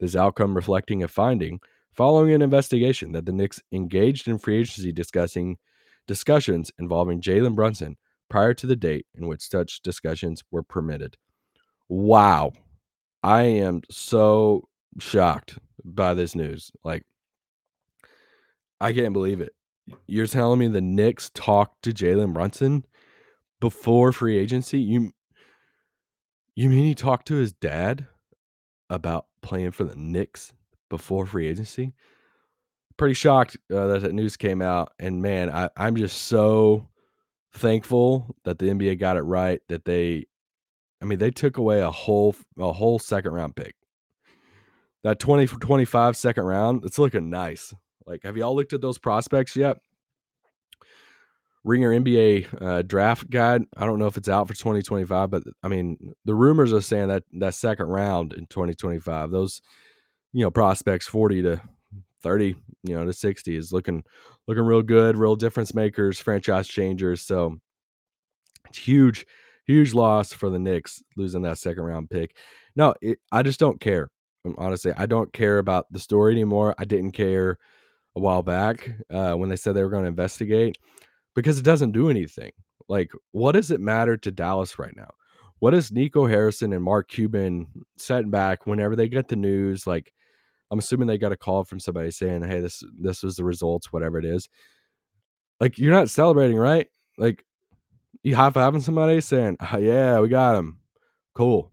This 0.00 0.16
outcome 0.16 0.54
reflecting 0.54 1.02
a 1.02 1.08
finding 1.08 1.60
following 1.94 2.32
an 2.32 2.42
investigation 2.42 3.12
that 3.12 3.26
the 3.26 3.32
Knicks 3.32 3.60
engaged 3.72 4.28
in 4.28 4.38
free 4.38 4.58
agency 4.60 4.92
discussing 4.92 5.58
discussions 6.06 6.70
involving 6.78 7.20
Jalen 7.20 7.54
Brunson 7.54 7.96
prior 8.28 8.54
to 8.54 8.66
the 8.66 8.76
date 8.76 9.06
in 9.16 9.26
which 9.26 9.48
such 9.48 9.82
discussions 9.82 10.42
were 10.50 10.62
permitted. 10.62 11.16
Wow. 11.88 12.52
I 13.22 13.42
am 13.42 13.82
so 13.90 14.68
shocked 14.98 15.58
by 15.84 16.14
this 16.14 16.34
news. 16.34 16.72
Like, 16.82 17.04
I 18.80 18.92
can't 18.92 19.12
believe 19.12 19.40
it. 19.40 19.52
You're 20.06 20.26
telling 20.26 20.58
me 20.58 20.68
the 20.68 20.80
Knicks 20.80 21.30
talked 21.34 21.82
to 21.82 21.92
Jalen 21.92 22.32
Brunson 22.32 22.84
before 23.60 24.12
free 24.12 24.38
agency? 24.38 24.80
You 24.80 25.12
you 26.54 26.68
mean 26.68 26.84
he 26.84 26.94
talked 26.94 27.28
to 27.28 27.36
his 27.36 27.52
dad 27.52 28.06
about 28.90 29.26
playing 29.40 29.70
for 29.72 29.84
the 29.84 29.96
Knicks 29.96 30.52
before 30.92 31.24
free 31.24 31.48
agency? 31.48 31.94
Pretty 32.98 33.14
shocked 33.14 33.56
uh, 33.72 33.86
that 33.86 34.02
that 34.02 34.12
news 34.12 34.36
came 34.36 34.60
out, 34.60 34.92
and 34.98 35.22
man, 35.22 35.50
I, 35.50 35.70
I'm 35.76 35.96
just 35.96 36.24
so 36.24 36.86
thankful 37.54 38.36
that 38.44 38.58
the 38.58 38.66
NBA 38.66 39.00
got 39.00 39.16
it 39.16 39.22
right. 39.22 39.60
That 39.68 39.86
they, 39.86 40.26
I 41.00 41.06
mean, 41.06 41.18
they 41.18 41.30
took 41.30 41.56
away 41.56 41.80
a 41.80 41.90
whole 41.90 42.36
a 42.58 42.70
whole 42.70 42.98
second 42.98 43.32
round 43.32 43.56
pick. 43.56 43.74
That 45.04 45.18
20 45.18 45.46
for 45.46 45.58
25 45.58 46.16
second 46.16 46.44
round, 46.44 46.84
it's 46.84 46.98
looking 46.98 47.30
nice. 47.30 47.74
Like, 48.06 48.22
have 48.24 48.36
y'all 48.36 48.54
looked 48.54 48.74
at 48.74 48.82
those 48.82 48.98
prospects 48.98 49.56
yet? 49.56 49.78
Ringer 51.64 51.90
NBA 51.90 52.62
uh, 52.62 52.82
draft 52.82 53.30
guide. 53.30 53.62
I 53.76 53.86
don't 53.86 53.98
know 53.98 54.06
if 54.06 54.16
it's 54.16 54.28
out 54.28 54.48
for 54.48 54.54
2025, 54.54 55.30
but 55.30 55.44
I 55.62 55.68
mean, 55.68 56.14
the 56.24 56.34
rumors 56.34 56.72
are 56.72 56.82
saying 56.82 57.08
that 57.08 57.22
that 57.34 57.54
second 57.54 57.86
round 57.86 58.34
in 58.34 58.46
2025, 58.46 59.30
those 59.30 59.62
you 60.32 60.42
know 60.42 60.50
prospects 60.50 61.06
40 61.06 61.42
to 61.42 61.60
30, 62.22 62.54
you 62.84 62.94
know, 62.94 63.04
to 63.04 63.12
60 63.12 63.56
is 63.56 63.72
looking 63.72 64.04
looking 64.46 64.64
real 64.64 64.82
good, 64.82 65.16
real 65.16 65.36
difference 65.36 65.74
makers, 65.74 66.18
franchise 66.18 66.68
changers. 66.68 67.22
So 67.22 67.58
it's 68.68 68.78
huge, 68.78 69.26
huge 69.66 69.94
loss 69.94 70.32
for 70.32 70.50
the 70.50 70.58
Knicks 70.58 71.02
losing 71.16 71.42
that 71.42 71.58
second 71.58 71.84
round 71.84 72.10
pick. 72.10 72.36
No, 72.74 72.94
it, 73.00 73.18
I 73.30 73.42
just 73.42 73.60
don't 73.60 73.80
care. 73.80 74.10
Um, 74.44 74.54
honestly, 74.58 74.92
I 74.96 75.06
don't 75.06 75.32
care 75.32 75.58
about 75.58 75.92
the 75.92 76.00
story 76.00 76.32
anymore. 76.32 76.74
I 76.78 76.84
didn't 76.84 77.12
care 77.12 77.58
a 78.16 78.20
while 78.20 78.42
back 78.42 78.90
uh, 79.10 79.34
when 79.34 79.48
they 79.48 79.56
said 79.56 79.74
they 79.74 79.82
were 79.82 79.90
going 79.90 80.04
to 80.04 80.08
investigate 80.08 80.78
because 81.34 81.58
it 81.58 81.64
doesn't 81.64 81.92
do 81.92 82.10
anything. 82.10 82.52
Like, 82.88 83.10
what 83.30 83.52
does 83.52 83.70
it 83.70 83.80
matter 83.80 84.16
to 84.18 84.30
Dallas 84.30 84.78
right 84.78 84.94
now? 84.96 85.10
What 85.60 85.74
is 85.74 85.92
Nico 85.92 86.26
Harrison 86.26 86.72
and 86.72 86.82
Mark 86.82 87.08
Cuban 87.08 87.68
setting 87.96 88.30
back 88.30 88.66
whenever 88.66 88.96
they 88.96 89.08
get 89.08 89.28
the 89.28 89.36
news? 89.36 89.86
Like, 89.86 90.12
I'm 90.72 90.78
assuming 90.80 91.06
they 91.06 91.18
got 91.18 91.32
a 91.32 91.36
call 91.36 91.64
from 91.64 91.78
somebody 91.80 92.10
saying, 92.10 92.42
"Hey, 92.44 92.60
this 92.60 92.82
this 92.98 93.22
was 93.22 93.36
the 93.36 93.44
results, 93.44 93.92
whatever 93.92 94.18
it 94.18 94.24
is." 94.24 94.48
Like, 95.60 95.78
you're 95.78 95.92
not 95.92 96.10
celebrating, 96.10 96.56
right? 96.56 96.88
Like, 97.18 97.44
you 98.24 98.36
high 98.36 98.50
fiving 98.50 98.82
somebody 98.82 99.20
saying, 99.20 99.58
oh, 99.60 99.78
"Yeah, 99.78 100.20
we 100.20 100.28
got 100.28 100.56
him, 100.56 100.80
cool." 101.34 101.72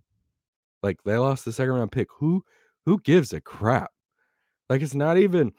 Like, 0.84 0.98
they 1.06 1.18
lost 1.18 1.46
the 1.46 1.54
second 1.54 1.74
round 1.74 1.92
pick. 1.94 2.10
Who 2.20 2.44
who 2.86 3.00
gives 3.02 3.34
a 3.34 3.42
crap? 3.42 3.92
Like, 4.70 4.82
it's 4.82 4.96
not 4.96 5.18
even. 5.18 5.54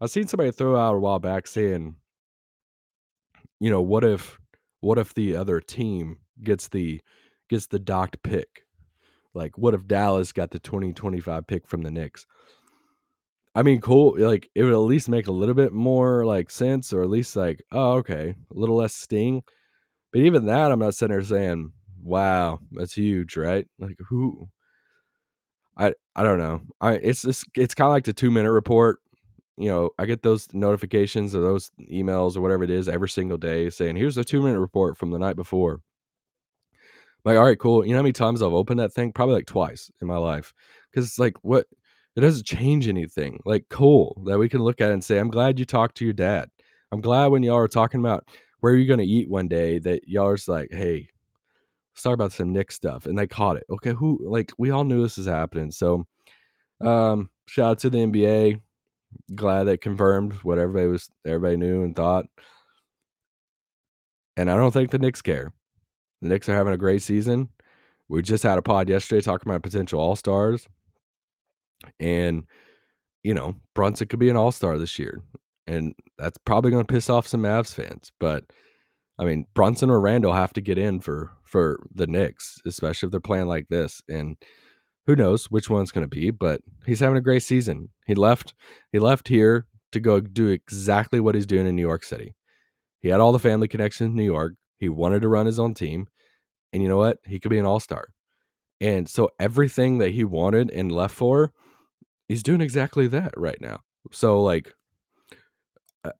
I've 0.00 0.10
seen 0.10 0.28
somebody 0.28 0.50
throw 0.52 0.76
out 0.76 0.94
a 0.94 0.98
while 0.98 1.18
back 1.18 1.46
saying, 1.46 1.96
you 3.60 3.70
know, 3.70 3.82
what 3.82 4.04
if 4.04 4.38
what 4.80 4.98
if 4.98 5.14
the 5.14 5.36
other 5.36 5.60
team 5.60 6.18
gets 6.42 6.68
the 6.68 7.00
gets 7.50 7.66
the 7.66 7.78
docked 7.78 8.22
pick? 8.22 8.64
Like, 9.34 9.58
what 9.58 9.74
if 9.74 9.86
Dallas 9.86 10.32
got 10.32 10.50
the 10.50 10.58
2025 10.58 11.46
pick 11.46 11.68
from 11.68 11.82
the 11.82 11.90
Knicks? 11.90 12.26
I 13.56 13.62
mean, 13.64 13.80
cool. 13.80 14.16
Like, 14.18 14.50
it 14.54 14.64
would 14.64 14.72
at 14.74 14.76
least 14.78 15.08
make 15.08 15.28
a 15.28 15.32
little 15.32 15.54
bit 15.56 15.72
more 15.72 16.26
like 16.26 16.50
sense, 16.50 16.92
or 16.92 17.02
at 17.02 17.10
least 17.10 17.36
like, 17.36 17.62
oh, 17.72 17.94
okay, 17.94 18.36
a 18.50 18.54
little 18.58 18.76
less 18.76 18.94
sting. 18.94 19.42
But 20.12 20.22
even 20.22 20.46
that, 20.46 20.72
I'm 20.72 20.80
not 20.80 20.94
sitting 20.94 21.14
there 21.16 21.24
saying, 21.24 21.72
wow, 22.02 22.60
that's 22.72 22.94
huge, 22.94 23.36
right? 23.36 23.66
Like, 23.80 23.98
who? 24.08 24.48
I 25.76 25.94
I 26.14 26.22
don't 26.22 26.38
know. 26.38 26.62
I 26.80 26.94
it's 26.94 27.22
just 27.22 27.44
it's 27.54 27.74
kind 27.74 27.88
of 27.88 27.92
like 27.92 28.04
the 28.04 28.12
two 28.12 28.30
minute 28.30 28.52
report 28.52 28.98
you 29.58 29.68
know, 29.70 29.90
I 29.98 30.06
get 30.06 30.22
those 30.22 30.48
notifications 30.54 31.34
or 31.34 31.42
those 31.42 31.70
emails 31.92 32.36
or 32.36 32.42
whatever 32.42 32.64
it 32.64 32.70
is 32.70 32.88
every 32.88 33.10
single 33.10 33.38
day 33.38 33.70
saying, 33.70 33.96
here's 33.96 34.18
a 34.18 34.24
two 34.24 34.42
minute 34.42 34.60
report 34.60 34.98
from 34.98 35.10
the 35.10 35.18
night 35.18 35.36
before. 35.36 35.74
I'm 35.74 35.80
like, 37.32 37.38
all 37.38 37.44
right, 37.44 37.58
cool. 37.58 37.84
You 37.84 37.92
know 37.92 37.98
how 37.98 38.02
many 38.02 38.12
times 38.12 38.42
I've 38.42 38.52
opened 38.52 38.80
that 38.80 38.92
thing? 38.92 39.12
Probably 39.12 39.34
like 39.36 39.46
twice 39.46 39.90
in 40.00 40.08
my 40.08 40.16
life. 40.18 40.52
Cause 40.94 41.04
it's 41.06 41.18
like, 41.18 41.36
what? 41.42 41.66
It 42.16 42.20
doesn't 42.20 42.46
change 42.46 42.88
anything. 42.88 43.40
Like, 43.44 43.66
cool 43.68 44.20
that 44.26 44.38
we 44.38 44.48
can 44.48 44.62
look 44.62 44.80
at 44.80 44.90
and 44.90 45.04
say, 45.04 45.18
I'm 45.18 45.30
glad 45.30 45.58
you 45.58 45.64
talked 45.64 45.96
to 45.98 46.04
your 46.04 46.14
dad. 46.14 46.50
I'm 46.90 47.00
glad 47.00 47.26
when 47.26 47.42
y'all 47.42 47.58
are 47.58 47.68
talking 47.68 48.00
about 48.00 48.26
where 48.60 48.74
you're 48.74 48.86
going 48.86 49.06
to 49.06 49.12
eat 49.12 49.28
one 49.28 49.48
day 49.48 49.78
that 49.80 50.08
y'all 50.08 50.28
are 50.28 50.38
like, 50.46 50.68
hey, 50.72 51.08
talk 52.02 52.14
about 52.14 52.32
some 52.32 52.52
Nick 52.52 52.72
stuff. 52.72 53.06
And 53.06 53.18
they 53.18 53.26
caught 53.26 53.56
it. 53.56 53.64
Okay. 53.70 53.92
Who, 53.92 54.18
like, 54.22 54.52
we 54.58 54.70
all 54.70 54.84
knew 54.84 55.02
this 55.02 55.18
was 55.18 55.26
happening. 55.26 55.70
So, 55.70 56.06
um, 56.80 57.30
shout 57.46 57.72
out 57.72 57.78
to 57.80 57.90
the 57.90 57.98
NBA 57.98 58.60
glad 59.34 59.64
that 59.64 59.80
confirmed 59.80 60.34
what 60.42 60.58
everybody 60.58 60.88
was 60.88 61.08
everybody 61.24 61.56
knew 61.56 61.82
and 61.82 61.94
thought. 61.94 62.26
And 64.36 64.50
I 64.50 64.56
don't 64.56 64.72
think 64.72 64.90
the 64.90 64.98
Knicks 64.98 65.22
care. 65.22 65.52
The 66.22 66.28
Knicks 66.28 66.48
are 66.48 66.54
having 66.54 66.74
a 66.74 66.78
great 66.78 67.02
season. 67.02 67.48
We 68.08 68.22
just 68.22 68.42
had 68.42 68.58
a 68.58 68.62
pod 68.62 68.88
yesterday 68.88 69.22
talking 69.22 69.50
about 69.50 69.62
potential 69.62 70.00
all 70.00 70.16
stars. 70.16 70.66
And 72.00 72.44
you 73.22 73.34
know, 73.34 73.56
Brunson 73.74 74.06
could 74.06 74.20
be 74.20 74.30
an 74.30 74.36
all-star 74.36 74.78
this 74.78 74.98
year. 74.98 75.20
And 75.66 75.94
that's 76.16 76.38
probably 76.44 76.70
going 76.70 76.86
to 76.86 76.92
piss 76.92 77.10
off 77.10 77.26
some 77.26 77.42
Mavs 77.42 77.74
fans, 77.74 78.12
but 78.20 78.44
I 79.18 79.24
mean, 79.24 79.46
Brunson 79.54 79.90
or 79.90 80.00
Randle 80.00 80.32
have 80.32 80.52
to 80.54 80.60
get 80.60 80.78
in 80.78 81.00
for 81.00 81.32
for 81.44 81.80
the 81.94 82.06
Knicks, 82.06 82.60
especially 82.66 83.06
if 83.06 83.10
they're 83.10 83.20
playing 83.20 83.46
like 83.46 83.68
this. 83.68 84.02
And 84.08 84.36
who 85.06 85.16
knows 85.16 85.50
which 85.50 85.70
one's 85.70 85.92
going 85.92 86.08
to 86.08 86.14
be, 86.14 86.30
but 86.30 86.60
he's 86.84 87.00
having 87.00 87.16
a 87.16 87.22
great 87.22 87.42
season. 87.42 87.88
He 88.06 88.14
left 88.14 88.54
he 88.92 88.98
left 88.98 89.28
here 89.28 89.66
to 89.92 90.00
go 90.00 90.20
do 90.20 90.48
exactly 90.48 91.20
what 91.20 91.34
he's 91.34 91.46
doing 91.46 91.66
in 91.66 91.76
New 91.76 91.82
York 91.82 92.04
City. 92.04 92.34
He 93.00 93.08
had 93.08 93.20
all 93.20 93.32
the 93.32 93.38
family 93.38 93.68
connections 93.68 94.10
in 94.10 94.16
New 94.16 94.24
York. 94.24 94.54
He 94.78 94.88
wanted 94.88 95.22
to 95.22 95.28
run 95.28 95.46
his 95.46 95.58
own 95.58 95.74
team. 95.74 96.08
And 96.72 96.82
you 96.82 96.88
know 96.88 96.98
what? 96.98 97.18
He 97.24 97.38
could 97.38 97.50
be 97.50 97.58
an 97.58 97.66
all-star. 97.66 98.08
And 98.80 99.08
so 99.08 99.30
everything 99.38 99.98
that 99.98 100.10
he 100.10 100.24
wanted 100.24 100.70
and 100.70 100.92
left 100.92 101.14
for, 101.14 101.52
he's 102.28 102.42
doing 102.42 102.60
exactly 102.60 103.08
that 103.08 103.32
right 103.36 103.60
now. 103.60 103.80
So 104.12 104.42
like 104.42 104.72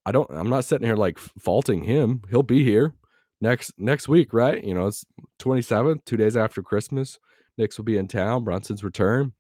I 0.05 0.13
don't 0.13 0.31
I'm 0.31 0.49
not 0.51 0.65
sitting 0.65 0.87
here 0.87 0.97
like 0.97 1.19
faulting 1.19 1.85
him. 1.85 2.23
He'll 2.31 2.43
be 2.43 2.65
here 2.65 2.95
next 3.41 3.73
next 3.79 4.09
week, 4.09 4.33
right? 4.33 4.63
You 4.63 4.75
know, 4.75 4.87
it's 4.87 5.05
27th, 5.41 6.05
2 6.05 6.17
days 6.17 6.37
after 6.37 6.63
Christmas. 6.63 7.19
Knicks 7.59 7.79
will 7.79 7.85
be 7.85 7.97
in 7.97 8.09
town, 8.09 8.45
Brunson's 8.45 8.85
return. 8.85 9.33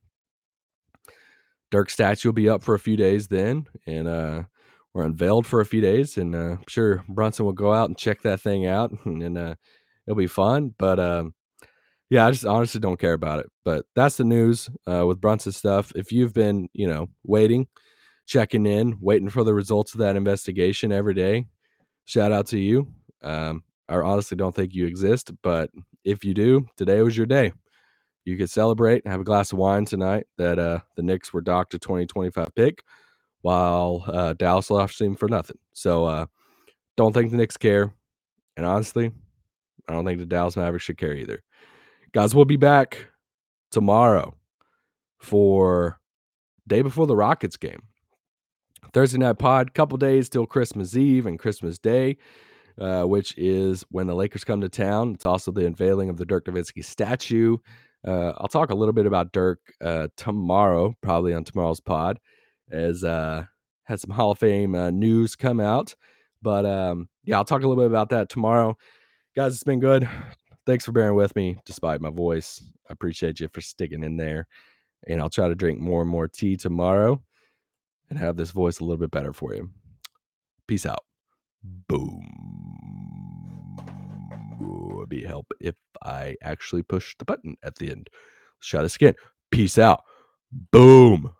Dirk 1.70 1.90
statue 1.90 2.28
will 2.28 2.34
be 2.34 2.48
up 2.48 2.62
for 2.62 2.74
a 2.74 2.78
few 2.78 2.96
days 2.96 3.26
then 3.26 3.66
and 3.86 4.06
uh 4.06 4.42
we're 4.94 5.04
unveiled 5.04 5.46
for 5.46 5.60
a 5.60 5.66
few 5.66 5.80
days 5.82 6.16
and 6.16 6.34
uh, 6.34 6.52
I'm 6.52 6.64
sure 6.68 7.04
Brunson 7.08 7.44
will 7.44 7.52
go 7.52 7.74
out 7.74 7.90
and 7.90 7.98
check 7.98 8.22
that 8.22 8.40
thing 8.40 8.66
out 8.66 8.92
and, 9.04 9.22
and 9.24 9.36
uh 9.36 9.54
it'll 10.06 10.16
be 10.16 10.28
fun, 10.28 10.74
but 10.78 11.00
um 11.00 11.34
yeah, 12.10 12.26
I 12.26 12.30
just 12.30 12.44
honestly 12.44 12.80
don't 12.80 13.00
care 13.00 13.14
about 13.14 13.40
it. 13.40 13.50
But 13.64 13.86
that's 13.94 14.16
the 14.16 14.24
news 14.24 14.68
uh, 14.86 15.06
with 15.06 15.20
Brunson 15.20 15.52
stuff. 15.52 15.92
If 15.96 16.12
you've 16.12 16.32
been, 16.32 16.68
you 16.72 16.86
know, 16.86 17.08
waiting, 17.24 17.66
checking 18.26 18.66
in, 18.66 18.96
waiting 19.00 19.30
for 19.30 19.44
the 19.44 19.54
results 19.54 19.94
of 19.94 20.00
that 20.00 20.16
investigation 20.16 20.92
every 20.92 21.14
day, 21.14 21.46
shout 22.04 22.32
out 22.32 22.46
to 22.48 22.58
you. 22.58 22.88
Um, 23.22 23.64
I 23.88 23.96
honestly 23.96 24.36
don't 24.36 24.54
think 24.54 24.74
you 24.74 24.86
exist, 24.86 25.30
but 25.42 25.70
if 26.04 26.24
you 26.24 26.34
do, 26.34 26.66
today 26.76 27.02
was 27.02 27.16
your 27.16 27.26
day. 27.26 27.52
You 28.24 28.36
could 28.36 28.50
celebrate, 28.50 29.06
have 29.06 29.20
a 29.20 29.24
glass 29.24 29.52
of 29.52 29.58
wine 29.58 29.84
tonight 29.84 30.26
that 30.36 30.58
uh, 30.58 30.80
the 30.96 31.02
Knicks 31.02 31.32
were 31.32 31.40
docked 31.40 31.74
a 31.74 31.78
2025 31.78 32.54
pick, 32.56 32.82
while 33.42 34.04
uh, 34.08 34.32
Dallas 34.32 34.70
lost 34.70 35.00
him 35.00 35.14
for 35.14 35.28
nothing. 35.28 35.58
So 35.72 36.04
uh, 36.04 36.26
don't 36.96 37.12
think 37.12 37.30
the 37.30 37.36
Knicks 37.36 37.56
care. 37.56 37.92
And 38.56 38.66
honestly, 38.66 39.12
I 39.88 39.92
don't 39.92 40.04
think 40.04 40.18
the 40.18 40.26
Dallas 40.26 40.56
Mavericks 40.56 40.84
should 40.84 40.98
care 40.98 41.14
either. 41.14 41.42
Guys, 42.16 42.34
we'll 42.34 42.46
be 42.46 42.56
back 42.56 43.08
tomorrow 43.70 44.34
for 45.18 46.00
day 46.66 46.80
before 46.80 47.06
the 47.06 47.14
Rockets 47.14 47.58
game. 47.58 47.82
Thursday 48.94 49.18
night 49.18 49.38
pod, 49.38 49.74
couple 49.74 49.98
days 49.98 50.30
till 50.30 50.46
Christmas 50.46 50.96
Eve 50.96 51.26
and 51.26 51.38
Christmas 51.38 51.78
Day, 51.78 52.16
uh, 52.80 53.02
which 53.02 53.36
is 53.36 53.84
when 53.90 54.06
the 54.06 54.14
Lakers 54.14 54.44
come 54.44 54.62
to 54.62 54.68
town. 54.70 55.12
It's 55.12 55.26
also 55.26 55.52
the 55.52 55.66
unveiling 55.66 56.08
of 56.08 56.16
the 56.16 56.24
Dirk 56.24 56.46
Nowitzki 56.46 56.82
statue. 56.82 57.58
Uh, 58.02 58.32
I'll 58.38 58.48
talk 58.48 58.70
a 58.70 58.74
little 58.74 58.94
bit 58.94 59.04
about 59.04 59.32
Dirk 59.32 59.60
uh, 59.82 60.08
tomorrow, 60.16 60.96
probably 61.02 61.34
on 61.34 61.44
tomorrow's 61.44 61.80
pod, 61.80 62.18
as 62.70 63.04
uh, 63.04 63.44
had 63.84 64.00
some 64.00 64.08
Hall 64.12 64.30
of 64.30 64.38
Fame 64.38 64.74
uh, 64.74 64.88
news 64.90 65.36
come 65.36 65.60
out. 65.60 65.94
But 66.40 66.64
um, 66.64 67.10
yeah, 67.24 67.36
I'll 67.36 67.44
talk 67.44 67.62
a 67.62 67.68
little 67.68 67.84
bit 67.84 67.90
about 67.90 68.08
that 68.08 68.30
tomorrow. 68.30 68.78
Guys, 69.36 69.52
it's 69.52 69.64
been 69.64 69.80
good 69.80 70.08
thanks 70.66 70.84
for 70.84 70.92
bearing 70.92 71.14
with 71.14 71.34
me 71.36 71.56
despite 71.64 72.00
my 72.00 72.10
voice. 72.10 72.62
I 72.88 72.92
appreciate 72.92 73.40
you 73.40 73.48
for 73.52 73.60
sticking 73.60 74.02
in 74.02 74.16
there. 74.16 74.46
And 75.06 75.20
I'll 75.20 75.30
try 75.30 75.48
to 75.48 75.54
drink 75.54 75.78
more 75.80 76.02
and 76.02 76.10
more 76.10 76.26
tea 76.26 76.56
tomorrow 76.56 77.22
and 78.10 78.18
have 78.18 78.36
this 78.36 78.50
voice 78.50 78.80
a 78.80 78.84
little 78.84 78.96
bit 78.96 79.10
better 79.10 79.32
for 79.32 79.54
you. 79.54 79.70
Peace 80.66 80.86
out. 80.86 81.04
Boom. 81.88 82.22
Ooh, 84.62 84.94
it'd 84.98 85.08
be 85.08 85.22
help 85.22 85.46
if 85.60 85.74
I 86.02 86.36
actually 86.42 86.82
push 86.82 87.14
the 87.18 87.24
button 87.24 87.56
at 87.62 87.76
the 87.76 87.90
end. 87.90 88.08
Let's 88.58 88.68
try 88.68 88.82
this 88.82 88.96
again. 88.96 89.14
Peace 89.50 89.78
out. 89.78 90.02
Boom. 90.72 91.32